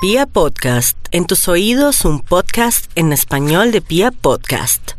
Pia 0.00 0.26
Podcast, 0.26 0.96
en 1.10 1.26
tus 1.26 1.48
oídos 1.48 2.04
un 2.04 2.20
podcast 2.20 2.88
en 2.94 3.12
español 3.12 3.72
de 3.72 3.80
Pia 3.80 4.12
Podcast. 4.12 4.92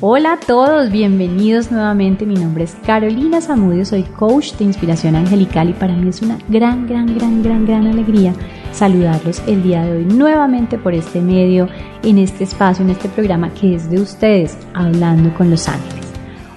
Hola 0.00 0.32
a 0.32 0.40
todos, 0.40 0.90
bienvenidos 0.90 1.70
nuevamente. 1.70 2.26
Mi 2.26 2.34
nombre 2.34 2.64
es 2.64 2.74
Carolina 2.84 3.40
Zamudio, 3.40 3.84
soy 3.84 4.02
coach 4.02 4.54
de 4.54 4.64
inspiración 4.64 5.14
angelical 5.14 5.70
y 5.70 5.74
para 5.74 5.94
mí 5.94 6.08
es 6.08 6.20
una 6.20 6.38
gran, 6.48 6.88
gran, 6.88 7.16
gran, 7.16 7.44
gran, 7.44 7.64
gran 7.64 7.86
alegría 7.86 8.34
saludarlos 8.72 9.40
el 9.46 9.62
día 9.62 9.84
de 9.84 9.98
hoy 9.98 10.04
nuevamente 10.04 10.78
por 10.78 10.94
este 10.94 11.20
medio, 11.20 11.68
en 12.02 12.18
este 12.18 12.42
espacio, 12.42 12.84
en 12.84 12.90
este 12.90 13.08
programa 13.08 13.54
que 13.54 13.76
es 13.76 13.88
de 13.88 14.00
ustedes, 14.00 14.58
hablando 14.74 15.32
con 15.34 15.48
los 15.48 15.68
ángeles. 15.68 16.07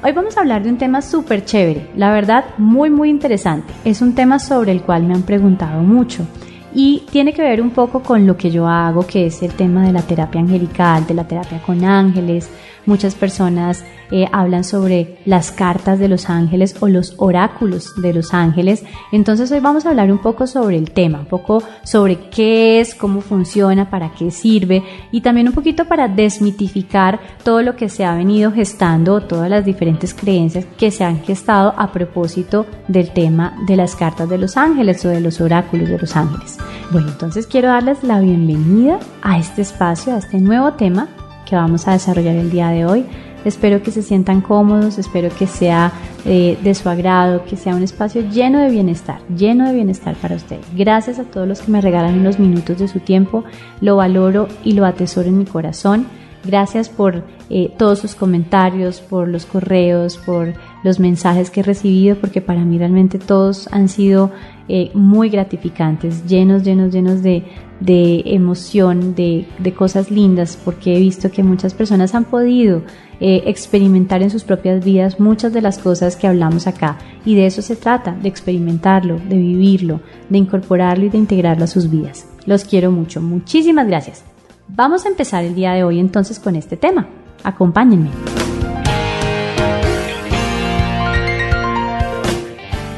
Hoy 0.03 0.13
vamos 0.13 0.35
a 0.35 0.39
hablar 0.39 0.63
de 0.63 0.69
un 0.69 0.79
tema 0.79 1.03
súper 1.03 1.45
chévere, 1.45 1.91
la 1.95 2.11
verdad 2.11 2.43
muy 2.57 2.89
muy 2.89 3.11
interesante. 3.11 3.71
Es 3.85 4.01
un 4.01 4.15
tema 4.15 4.39
sobre 4.39 4.71
el 4.71 4.81
cual 4.81 5.03
me 5.03 5.13
han 5.13 5.21
preguntado 5.21 5.83
mucho 5.83 6.25
y 6.73 7.03
tiene 7.11 7.33
que 7.33 7.41
ver 7.41 7.61
un 7.61 7.71
poco 7.71 8.01
con 8.01 8.25
lo 8.25 8.37
que 8.37 8.51
yo 8.51 8.67
hago, 8.67 9.05
que 9.05 9.25
es 9.25 9.41
el 9.43 9.53
tema 9.53 9.85
de 9.85 9.93
la 9.93 10.01
terapia 10.01 10.41
angelical, 10.41 11.05
de 11.07 11.13
la 11.13 11.27
terapia 11.27 11.61
con 11.61 11.83
ángeles, 11.83 12.49
Muchas 12.85 13.13
personas 13.13 13.83
eh, 14.09 14.27
hablan 14.31 14.63
sobre 14.63 15.19
las 15.25 15.51
cartas 15.51 15.99
de 15.99 16.07
los 16.07 16.29
ángeles 16.29 16.75
o 16.79 16.87
los 16.87 17.13
oráculos 17.17 17.93
de 18.01 18.11
los 18.11 18.33
ángeles. 18.33 18.83
Entonces 19.11 19.51
hoy 19.51 19.59
vamos 19.59 19.85
a 19.85 19.89
hablar 19.89 20.11
un 20.11 20.17
poco 20.17 20.47
sobre 20.47 20.77
el 20.77 20.91
tema, 20.91 21.19
un 21.19 21.27
poco 21.27 21.61
sobre 21.83 22.29
qué 22.29 22.79
es, 22.79 22.95
cómo 22.95 23.21
funciona, 23.21 23.89
para 23.91 24.11
qué 24.13 24.31
sirve 24.31 24.83
y 25.11 25.21
también 25.21 25.47
un 25.47 25.53
poquito 25.53 25.85
para 25.85 26.07
desmitificar 26.07 27.19
todo 27.43 27.61
lo 27.61 27.75
que 27.75 27.87
se 27.87 28.03
ha 28.03 28.15
venido 28.15 28.51
gestando, 28.51 29.21
todas 29.21 29.49
las 29.49 29.63
diferentes 29.63 30.15
creencias 30.15 30.65
que 30.77 30.89
se 30.89 31.03
han 31.03 31.21
gestado 31.21 31.75
a 31.77 31.91
propósito 31.91 32.65
del 32.87 33.11
tema 33.11 33.55
de 33.67 33.75
las 33.75 33.95
cartas 33.95 34.27
de 34.27 34.39
los 34.39 34.57
ángeles 34.57 35.05
o 35.05 35.09
de 35.09 35.21
los 35.21 35.39
oráculos 35.39 35.87
de 35.87 35.99
los 35.99 36.15
ángeles. 36.15 36.57
Bueno, 36.91 37.09
entonces 37.09 37.47
quiero 37.47 37.69
darles 37.69 38.03
la 38.03 38.19
bienvenida 38.19 38.99
a 39.21 39.37
este 39.37 39.61
espacio, 39.61 40.13
a 40.13 40.17
este 40.17 40.39
nuevo 40.39 40.73
tema 40.73 41.07
que 41.45 41.55
vamos 41.55 41.87
a 41.87 41.93
desarrollar 41.93 42.35
el 42.35 42.49
día 42.51 42.69
de 42.69 42.85
hoy. 42.85 43.05
Espero 43.43 43.81
que 43.81 43.91
se 43.91 44.03
sientan 44.03 44.41
cómodos, 44.41 44.99
espero 44.99 45.29
que 45.35 45.47
sea 45.47 45.91
eh, 46.25 46.57
de 46.61 46.75
su 46.75 46.89
agrado, 46.89 47.43
que 47.45 47.57
sea 47.57 47.75
un 47.75 47.81
espacio 47.81 48.21
lleno 48.29 48.59
de 48.59 48.69
bienestar, 48.69 49.19
lleno 49.35 49.67
de 49.67 49.73
bienestar 49.73 50.15
para 50.15 50.35
ustedes. 50.35 50.65
Gracias 50.75 51.17
a 51.17 51.23
todos 51.23 51.47
los 51.47 51.61
que 51.61 51.71
me 51.71 51.81
regalan 51.81 52.19
unos 52.19 52.39
minutos 52.39 52.77
de 52.77 52.87
su 52.87 52.99
tiempo, 52.99 53.43
lo 53.81 53.95
valoro 53.95 54.47
y 54.63 54.73
lo 54.73 54.85
atesoro 54.85 55.27
en 55.29 55.39
mi 55.39 55.45
corazón. 55.45 56.05
Gracias 56.43 56.89
por 56.89 57.23
eh, 57.49 57.71
todos 57.77 57.99
sus 57.99 58.15
comentarios, 58.15 58.99
por 58.99 59.27
los 59.27 59.45
correos, 59.45 60.17
por 60.17 60.53
los 60.83 60.99
mensajes 60.99 61.51
que 61.51 61.59
he 61.59 61.63
recibido, 61.63 62.15
porque 62.15 62.41
para 62.41 62.65
mí 62.65 62.79
realmente 62.79 63.19
todos 63.19 63.67
han 63.71 63.89
sido 63.89 64.31
eh, 64.67 64.89
muy 64.95 65.29
gratificantes, 65.29 66.25
llenos, 66.25 66.63
llenos, 66.63 66.91
llenos 66.91 67.21
de, 67.21 67.43
de 67.79 68.23
emoción, 68.25 69.13
de, 69.13 69.45
de, 69.59 69.73
cosas 69.73 70.09
lindas, 70.09 70.57
porque 70.63 70.95
he 70.95 70.99
visto 70.99 71.29
que 71.29 71.43
muchas 71.43 71.73
personas 71.75 72.15
han 72.15 72.25
podido 72.25 72.81
eh, 73.19 73.43
experimentar 73.45 74.23
en 74.23 74.31
sus 74.31 74.43
propias 74.43 74.83
vidas 74.83 75.19
muchas 75.19 75.53
de 75.53 75.61
las 75.61 75.77
cosas 75.77 76.15
que 76.15 76.25
hablamos 76.25 76.65
acá. 76.65 76.97
Y 77.23 77.35
de 77.35 77.45
eso 77.45 77.61
se 77.61 77.75
trata, 77.75 78.13
de 78.13 78.29
experimentarlo, 78.29 79.19
de 79.19 79.37
vivirlo, 79.37 79.99
de 80.29 80.39
incorporarlo 80.39 81.05
y 81.05 81.09
de 81.09 81.19
integrarlo 81.19 81.65
a 81.65 81.67
sus 81.67 81.91
vidas. 81.91 82.27
Los 82.45 82.63
quiero 82.63 82.91
mucho. 82.91 83.21
Muchísimas 83.21 83.85
gracias. 83.87 84.30
Vamos 84.73 85.05
a 85.05 85.09
empezar 85.09 85.43
el 85.43 85.53
día 85.53 85.73
de 85.73 85.83
hoy 85.83 85.99
entonces 85.99 86.39
con 86.39 86.55
este 86.55 86.77
tema. 86.77 87.05
Acompáñenme. 87.43 88.09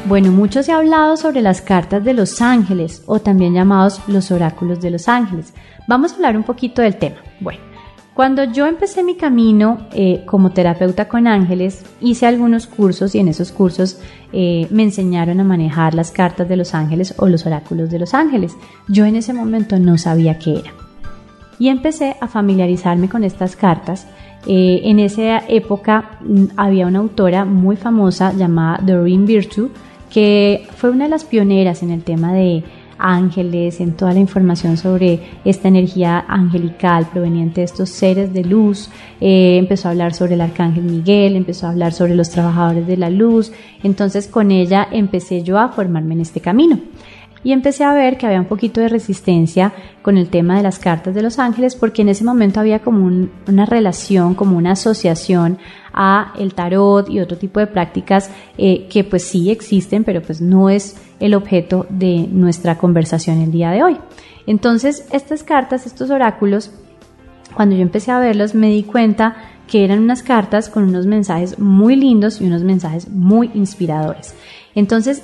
Bueno, 0.06 0.30
mucho 0.30 0.62
se 0.62 0.70
ha 0.70 0.76
hablado 0.76 1.16
sobre 1.16 1.42
las 1.42 1.60
cartas 1.60 2.04
de 2.04 2.12
los 2.12 2.40
ángeles 2.40 3.02
o 3.06 3.18
también 3.18 3.54
llamados 3.54 4.00
los 4.06 4.30
oráculos 4.30 4.80
de 4.80 4.92
los 4.92 5.08
ángeles. 5.08 5.52
Vamos 5.88 6.12
a 6.12 6.14
hablar 6.16 6.36
un 6.36 6.44
poquito 6.44 6.80
del 6.80 6.96
tema. 6.96 7.16
Bueno, 7.40 7.60
cuando 8.14 8.44
yo 8.44 8.66
empecé 8.66 9.02
mi 9.02 9.16
camino 9.16 9.88
eh, 9.92 10.22
como 10.26 10.52
terapeuta 10.52 11.08
con 11.08 11.26
ángeles, 11.26 11.84
hice 12.00 12.26
algunos 12.26 12.68
cursos 12.68 13.16
y 13.16 13.18
en 13.18 13.26
esos 13.26 13.50
cursos 13.50 13.98
eh, 14.32 14.68
me 14.70 14.84
enseñaron 14.84 15.40
a 15.40 15.44
manejar 15.44 15.94
las 15.94 16.12
cartas 16.12 16.48
de 16.48 16.56
los 16.56 16.72
ángeles 16.72 17.14
o 17.18 17.26
los 17.26 17.46
oráculos 17.46 17.90
de 17.90 17.98
los 17.98 18.14
ángeles. 18.14 18.56
Yo 18.86 19.06
en 19.06 19.16
ese 19.16 19.32
momento 19.32 19.80
no 19.80 19.98
sabía 19.98 20.38
qué 20.38 20.60
era. 20.60 20.83
Y 21.58 21.68
empecé 21.68 22.16
a 22.20 22.28
familiarizarme 22.28 23.08
con 23.08 23.24
estas 23.24 23.56
cartas 23.56 24.06
eh, 24.46 24.82
en 24.84 25.00
esa 25.00 25.38
época 25.48 26.18
mm, 26.20 26.44
había 26.56 26.86
una 26.86 26.98
autora 26.98 27.44
muy 27.44 27.76
famosa 27.76 28.32
llamada 28.32 28.78
Doreen 28.82 29.24
Virtue 29.24 29.70
que 30.10 30.66
fue 30.76 30.90
una 30.90 31.04
de 31.04 31.10
las 31.10 31.24
pioneras 31.24 31.82
en 31.82 31.90
el 31.90 32.02
tema 32.04 32.32
de 32.32 32.62
ángeles, 32.98 33.80
en 33.80 33.94
toda 33.94 34.12
la 34.12 34.20
información 34.20 34.76
sobre 34.76 35.18
esta 35.44 35.68
energía 35.68 36.24
angelical 36.28 37.08
proveniente 37.12 37.62
de 37.62 37.64
estos 37.64 37.88
seres 37.88 38.32
de 38.32 38.44
luz. 38.44 38.90
Eh, 39.20 39.56
empezó 39.58 39.88
a 39.88 39.90
hablar 39.90 40.14
sobre 40.14 40.34
el 40.34 40.40
arcángel 40.40 40.84
Miguel, 40.84 41.34
empezó 41.34 41.66
a 41.66 41.70
hablar 41.70 41.92
sobre 41.92 42.14
los 42.14 42.30
trabajadores 42.30 42.86
de 42.86 42.96
la 42.96 43.10
luz. 43.10 43.50
Entonces 43.82 44.28
con 44.28 44.52
ella 44.52 44.86
empecé 44.92 45.42
yo 45.42 45.58
a 45.58 45.70
formarme 45.70 46.14
en 46.14 46.20
este 46.20 46.40
camino 46.40 46.78
y 47.44 47.52
empecé 47.52 47.84
a 47.84 47.92
ver 47.92 48.16
que 48.16 48.26
había 48.26 48.40
un 48.40 48.46
poquito 48.46 48.80
de 48.80 48.88
resistencia 48.88 49.72
con 50.02 50.16
el 50.16 50.30
tema 50.30 50.56
de 50.56 50.62
las 50.62 50.78
cartas 50.78 51.14
de 51.14 51.22
los 51.22 51.38
ángeles 51.38 51.76
porque 51.76 52.02
en 52.02 52.08
ese 52.08 52.24
momento 52.24 52.58
había 52.58 52.80
como 52.80 53.06
una 53.46 53.66
relación, 53.66 54.34
como 54.34 54.56
una 54.56 54.72
asociación 54.72 55.58
a 55.92 56.32
el 56.38 56.54
tarot 56.54 57.08
y 57.08 57.20
otro 57.20 57.36
tipo 57.36 57.60
de 57.60 57.66
prácticas 57.66 58.30
eh, 58.58 58.88
que 58.88 59.04
pues 59.04 59.24
sí 59.24 59.50
existen, 59.50 60.02
pero 60.02 60.22
pues 60.22 60.40
no 60.40 60.70
es 60.70 60.96
el 61.20 61.34
objeto 61.34 61.86
de 61.90 62.26
nuestra 62.30 62.78
conversación 62.78 63.40
el 63.40 63.52
día 63.52 63.70
de 63.70 63.84
hoy. 63.84 63.98
Entonces, 64.46 65.06
estas 65.12 65.42
cartas, 65.42 65.86
estos 65.86 66.10
oráculos, 66.10 66.72
cuando 67.54 67.76
yo 67.76 67.82
empecé 67.82 68.10
a 68.10 68.18
verlos 68.18 68.54
me 68.54 68.68
di 68.68 68.82
cuenta 68.82 69.36
que 69.68 69.84
eran 69.84 70.00
unas 70.00 70.22
cartas 70.22 70.68
con 70.68 70.84
unos 70.84 71.06
mensajes 71.06 71.58
muy 71.58 71.96
lindos 71.96 72.40
y 72.40 72.44
unos 72.46 72.62
mensajes 72.62 73.08
muy 73.08 73.50
inspiradores. 73.54 74.34
Entonces, 74.74 75.22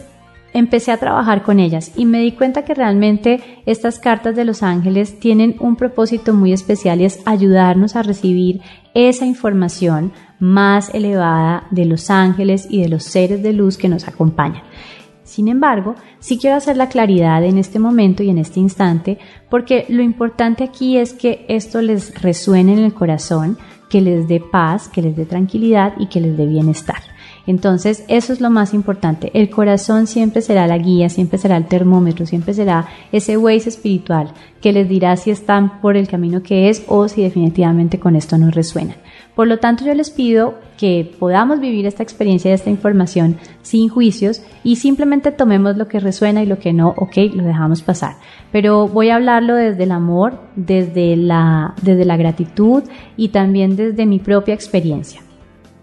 empecé 0.53 0.93
a 0.93 0.97
trabajar 0.97 1.43
con 1.43 1.61
ellas 1.61 1.93
y 1.97 2.07
me 2.07 2.21
di 2.21 2.33
cuenta 2.33 2.65
que 2.65 2.75
realmente 2.75 3.41
estas 3.67 3.99
cartas 3.99 4.37
de 4.37 4.45
los 4.45 4.63
ángeles 4.63 5.19
tienen 5.21 5.57
un 5.61 5.77
propósito 5.77 6.35
muy 6.35 6.53
especial 6.53 7.01
y 7.01 7.05
es 7.05 7.21
ayudarnos 7.27 7.97
a 7.97 8.03
recibir 8.03 8.61
esa 8.95 9.27
información 9.27 10.13
más 10.39 10.93
elevada 10.95 11.67
de 11.71 11.85
los 11.85 12.11
ángeles 12.11 12.67
y 12.69 12.83
de 12.83 12.89
los 12.89 13.05
seres 13.05 13.43
de 13.43 13.53
luz 13.53 13.77
que 13.77 13.89
nos 13.89 14.09
acompañan. 14.09 14.63
Sin 15.23 15.47
embargo, 15.47 15.95
sí 16.19 16.39
quiero 16.39 16.57
hacer 16.57 16.77
la 16.77 16.89
claridad 16.89 17.45
en 17.45 17.57
este 17.57 17.79
momento 17.79 18.25
y 18.25 18.31
en 18.31 18.39
este 18.39 18.59
instante, 18.59 19.19
porque 19.49 19.87
lo 19.89 20.03
importante 20.03 20.65
aquí 20.65 20.99
es 20.99 21.13
que 21.13 21.45
esto 21.49 21.81
les 21.83 22.21
resuene 22.21 22.73
en 22.73 22.81
el 22.81 22.93
corazón, 22.93 23.57
que 23.91 24.01
les 24.01 24.27
dé 24.27 24.41
paz, 24.41 24.89
que 24.89 25.03
les 25.03 25.15
dé 25.15 25.27
tranquilidad 25.27 25.93
y 25.99 26.07
que 26.07 26.21
les 26.21 26.37
dé 26.37 26.47
bienestar. 26.47 27.03
Entonces, 27.47 28.05
eso 28.09 28.33
es 28.33 28.41
lo 28.41 28.49
más 28.49 28.73
importante. 28.75 29.31
El 29.35 29.51
corazón 29.51 30.07
siempre 30.07 30.41
será 30.41 30.67
la 30.67 30.79
guía, 30.79 31.09
siempre 31.09 31.39
será 31.39 31.57
el 31.57 31.67
termómetro, 31.67 32.25
siempre 32.25 32.55
será 32.55 32.87
ese 33.13 33.37
Waze 33.37 33.69
espiritual 33.69 34.33
que 34.61 34.73
les 34.73 34.89
dirá 34.89 35.17
si 35.17 35.31
están 35.31 35.81
por 35.81 35.97
el 35.97 36.07
camino 36.07 36.43
que 36.43 36.69
es 36.69 36.85
o 36.87 37.09
si 37.09 37.23
definitivamente 37.23 37.99
con 37.99 38.15
esto 38.15 38.39
no 38.39 38.51
resuenan. 38.51 38.97
Por 39.35 39.47
lo 39.47 39.59
tanto, 39.59 39.85
yo 39.85 39.95
les 39.95 40.11
pido 40.11 40.55
que 40.77 41.15
podamos 41.19 41.61
vivir 41.61 41.87
esta 41.87 42.03
experiencia 42.03 42.51
de 42.51 42.55
esta 42.55 42.71
información 42.71 43.37
sin 43.63 43.89
juicios 43.89 44.43
y 44.65 44.77
simplemente 44.77 45.31
tomemos 45.31 45.77
lo 45.77 45.89
que 45.89 46.01
resuena 46.01 46.43
y 46.43 46.47
lo 46.47 46.59
que 46.59 46.73
no, 46.73 46.95
ok, 46.97 47.17
lo 47.35 47.45
dejamos 47.45 47.83
pasar. 47.83 48.17
Pero 48.53 48.89
voy 48.89 49.11
a 49.11 49.17
hablarlo 49.17 49.55
desde 49.55 49.85
el 49.85 49.93
amor, 49.93 50.41
desde 50.57 51.17
la, 51.17 51.75
desde 51.83 52.05
la 52.05 52.17
gratitud 52.17 52.83
y 53.17 53.29
también 53.29 53.77
desde 53.77 54.07
mi 54.07 54.19
propia 54.19 54.55
experiencia. 54.55 55.23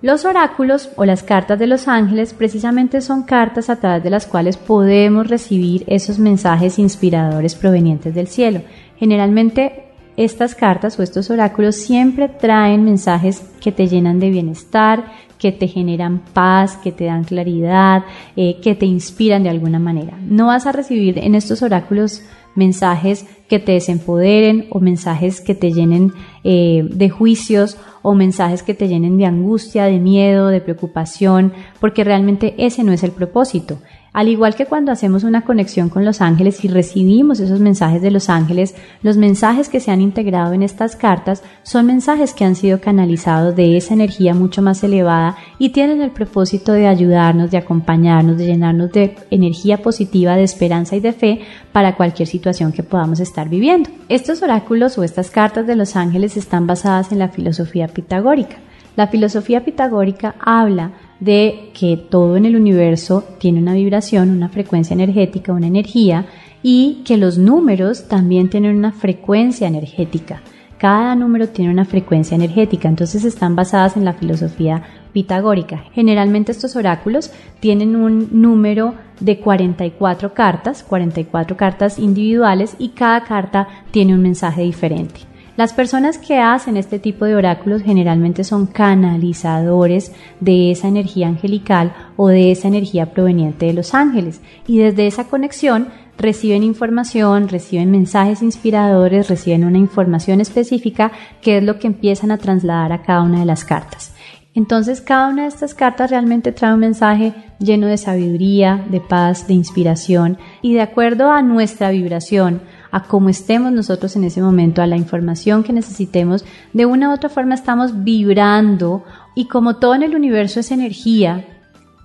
Los 0.01 0.25
oráculos 0.25 0.91
o 0.95 1.05
las 1.05 1.23
cartas 1.23 1.57
de 1.57 1.65
los 1.65 1.87
ángeles 1.87 2.35
precisamente 2.35 3.01
son 3.01 3.23
cartas 3.23 3.71
a 3.71 3.77
través 3.77 4.03
de 4.03 4.11
las 4.11 4.27
cuales 4.27 4.55
podemos 4.55 5.27
recibir 5.27 5.83
esos 5.87 6.19
mensajes 6.19 6.77
inspiradores 6.77 7.55
provenientes 7.55 8.13
del 8.13 8.27
cielo. 8.27 8.61
Generalmente 8.97 9.86
estas 10.17 10.55
cartas 10.55 10.99
o 10.99 11.03
estos 11.03 11.29
oráculos 11.29 11.75
siempre 11.75 12.27
traen 12.27 12.83
mensajes 12.83 13.41
que 13.61 13.71
te 13.71 13.87
llenan 13.87 14.19
de 14.19 14.31
bienestar, 14.31 15.05
que 15.37 15.51
te 15.51 15.67
generan 15.67 16.23
paz, 16.33 16.77
que 16.77 16.91
te 16.91 17.05
dan 17.05 17.23
claridad, 17.23 18.03
eh, 18.35 18.59
que 18.61 18.75
te 18.75 18.87
inspiran 18.87 19.43
de 19.43 19.49
alguna 19.49 19.79
manera. 19.79 20.17
No 20.27 20.47
vas 20.47 20.65
a 20.65 20.71
recibir 20.71 21.19
en 21.19 21.35
estos 21.35 21.61
oráculos 21.61 22.23
mensajes 22.55 23.27
que 23.47 23.59
te 23.59 23.73
desempoderen 23.73 24.65
o 24.71 24.79
mensajes 24.79 25.41
que 25.41 25.53
te 25.53 25.71
llenen 25.71 26.11
eh, 26.43 26.83
de 26.89 27.09
juicios 27.09 27.77
o 28.01 28.15
mensajes 28.15 28.63
que 28.63 28.73
te 28.73 28.87
llenen 28.87 29.17
de 29.17 29.27
angustia, 29.27 29.85
de 29.85 29.99
miedo, 29.99 30.47
de 30.47 30.61
preocupación, 30.61 31.53
porque 31.79 32.03
realmente 32.03 32.55
ese 32.57 32.83
no 32.83 32.91
es 32.91 33.03
el 33.03 33.11
propósito. 33.11 33.77
Al 34.17 34.29
igual 34.29 34.55
que 34.55 34.65
cuando 34.65 34.91
hacemos 34.91 35.23
una 35.23 35.41
conexión 35.41 35.89
con 35.89 36.03
los 36.03 36.21
ángeles 36.21 36.65
y 36.65 36.69
recibimos 36.69 37.39
esos 37.39 37.59
mensajes 37.59 38.01
de 38.01 38.09
los 38.09 38.29
ángeles, 38.29 38.73
los 39.03 39.15
mensajes 39.15 39.69
que 39.69 39.79
se 39.79 39.91
han 39.91 40.01
integrado 40.01 40.53
en 40.53 40.63
estas 40.63 40.95
cartas 40.95 41.43
son 41.61 41.85
mensajes 41.85 42.33
que 42.33 42.43
han 42.43 42.55
sido 42.55 42.81
canalizados 42.81 43.55
de 43.55 43.77
esa 43.77 43.93
energía 43.93 44.33
mucho 44.33 44.63
más 44.63 44.83
elevada 44.83 45.37
y 45.59 45.69
tienen 45.69 46.01
el 46.01 46.09
propósito 46.09 46.73
de 46.73 46.87
ayudarnos, 46.87 47.51
de 47.51 47.59
acompañarnos, 47.59 48.39
de 48.39 48.47
llenarnos 48.47 48.91
de 48.91 49.15
energía 49.29 49.83
positiva, 49.83 50.35
de 50.35 50.45
esperanza 50.45 50.95
y 50.95 50.99
de 50.99 51.13
fe 51.13 51.41
para 51.71 51.95
cualquier 51.95 52.27
situación 52.27 52.71
que 52.71 52.81
podamos 52.81 53.19
estar 53.19 53.49
viviendo. 53.49 53.91
Estos 54.09 54.41
oráculos 54.41 54.97
o 54.97 55.03
estas 55.03 55.29
cartas 55.29 55.67
de 55.67 55.75
los 55.75 55.95
ángeles 55.95 56.37
están 56.37 56.65
basadas 56.65 57.11
en 57.11 57.19
la 57.19 57.29
filosofía 57.29 57.87
pitagórica. 57.87 58.57
La 58.97 59.05
filosofía 59.05 59.63
pitagórica 59.63 60.33
habla 60.39 60.93
de 61.19 61.69
que 61.79 61.97
todo 61.97 62.35
en 62.35 62.47
el 62.47 62.55
universo 62.55 63.23
tiene 63.37 63.59
una 63.59 63.75
vibración, 63.75 64.31
una 64.31 64.49
frecuencia 64.49 64.95
energética, 64.95 65.53
una 65.53 65.67
energía 65.67 66.25
y 66.63 67.03
que 67.05 67.17
los 67.17 67.37
números 67.37 68.07
también 68.07 68.49
tienen 68.49 68.75
una 68.75 68.91
frecuencia 68.91 69.67
energética. 69.67 70.41
Cada 70.79 71.13
número 71.13 71.49
tiene 71.49 71.69
una 71.69 71.85
frecuencia 71.85 72.33
energética, 72.33 72.89
entonces 72.89 73.23
están 73.23 73.55
basadas 73.55 73.97
en 73.97 74.03
la 74.03 74.13
filosofía 74.13 74.81
pitagórica. 75.13 75.83
Generalmente 75.93 76.51
estos 76.51 76.75
oráculos 76.75 77.31
tienen 77.59 77.95
un 77.95 78.29
número 78.31 78.95
de 79.19 79.39
44 79.39 80.33
cartas, 80.33 80.81
44 80.81 81.55
cartas 81.55 81.99
individuales 81.99 82.75
y 82.79 82.89
cada 82.89 83.23
carta 83.25 83.67
tiene 83.91 84.15
un 84.15 84.23
mensaje 84.23 84.63
diferente. 84.63 85.19
Las 85.57 85.73
personas 85.73 86.19
que 86.19 86.37
hacen 86.37 86.77
este 86.77 86.99
tipo 86.99 87.25
de 87.25 87.35
oráculos 87.35 87.81
generalmente 87.81 88.43
son 88.43 88.67
canalizadores 88.67 90.11
de 90.39 90.69
esa 90.69 90.87
energía 90.87 91.27
angelical 91.27 91.95
o 92.15 92.27
de 92.27 92.51
esa 92.51 92.67
energía 92.67 93.11
proveniente 93.11 93.65
de 93.65 93.73
los 93.73 93.95
ángeles 93.95 94.39
y 94.67 94.77
desde 94.77 95.07
esa 95.07 95.23
conexión 95.23 95.87
reciben 96.15 96.61
información, 96.61 97.49
reciben 97.49 97.89
mensajes 97.89 98.43
inspiradores, 98.43 99.29
reciben 99.29 99.65
una 99.65 99.79
información 99.79 100.41
específica 100.41 101.11
que 101.41 101.57
es 101.57 101.63
lo 101.63 101.79
que 101.79 101.87
empiezan 101.87 102.29
a 102.29 102.37
trasladar 102.37 102.91
a 102.91 103.01
cada 103.01 103.23
una 103.23 103.39
de 103.39 103.47
las 103.47 103.65
cartas. 103.65 104.13
Entonces 104.53 105.01
cada 105.01 105.29
una 105.29 105.43
de 105.43 105.49
estas 105.49 105.73
cartas 105.73 106.11
realmente 106.11 106.51
trae 106.51 106.75
un 106.75 106.81
mensaje 106.81 107.33
lleno 107.57 107.87
de 107.87 107.97
sabiduría, 107.97 108.85
de 108.91 109.01
paz, 109.01 109.47
de 109.47 109.55
inspiración 109.55 110.37
y 110.61 110.75
de 110.75 110.81
acuerdo 110.81 111.31
a 111.31 111.41
nuestra 111.41 111.89
vibración, 111.89 112.61
a 112.97 113.03
cómo 113.03 113.29
estemos 113.29 113.71
nosotros 113.71 114.15
en 114.15 114.23
ese 114.23 114.41
momento, 114.41 114.81
a 114.81 114.87
la 114.87 114.97
información 114.97 115.63
que 115.63 115.73
necesitemos, 115.73 116.43
de 116.73 116.85
una 116.85 117.09
u 117.09 117.13
otra 117.13 117.29
forma 117.29 117.53
estamos 117.55 118.03
vibrando 118.03 119.03
y 119.35 119.47
como 119.47 119.75
todo 119.75 119.95
en 119.95 120.03
el 120.03 120.15
universo 120.15 120.59
es 120.59 120.71
energía, 120.71 121.45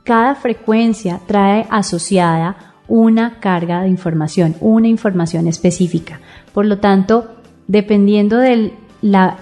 cada 0.05 0.35
frecuencia 0.35 1.21
trae 1.27 1.67
asociada 1.71 2.75
una 2.89 3.41
carga 3.41 3.83
de 3.83 3.89
información, 3.89 4.55
una 4.61 4.89
información 4.89 5.47
específica. 5.47 6.21
Por 6.53 6.67
lo 6.67 6.79
tanto, 6.79 7.37
dependiendo 7.67 8.37
del 8.37 8.75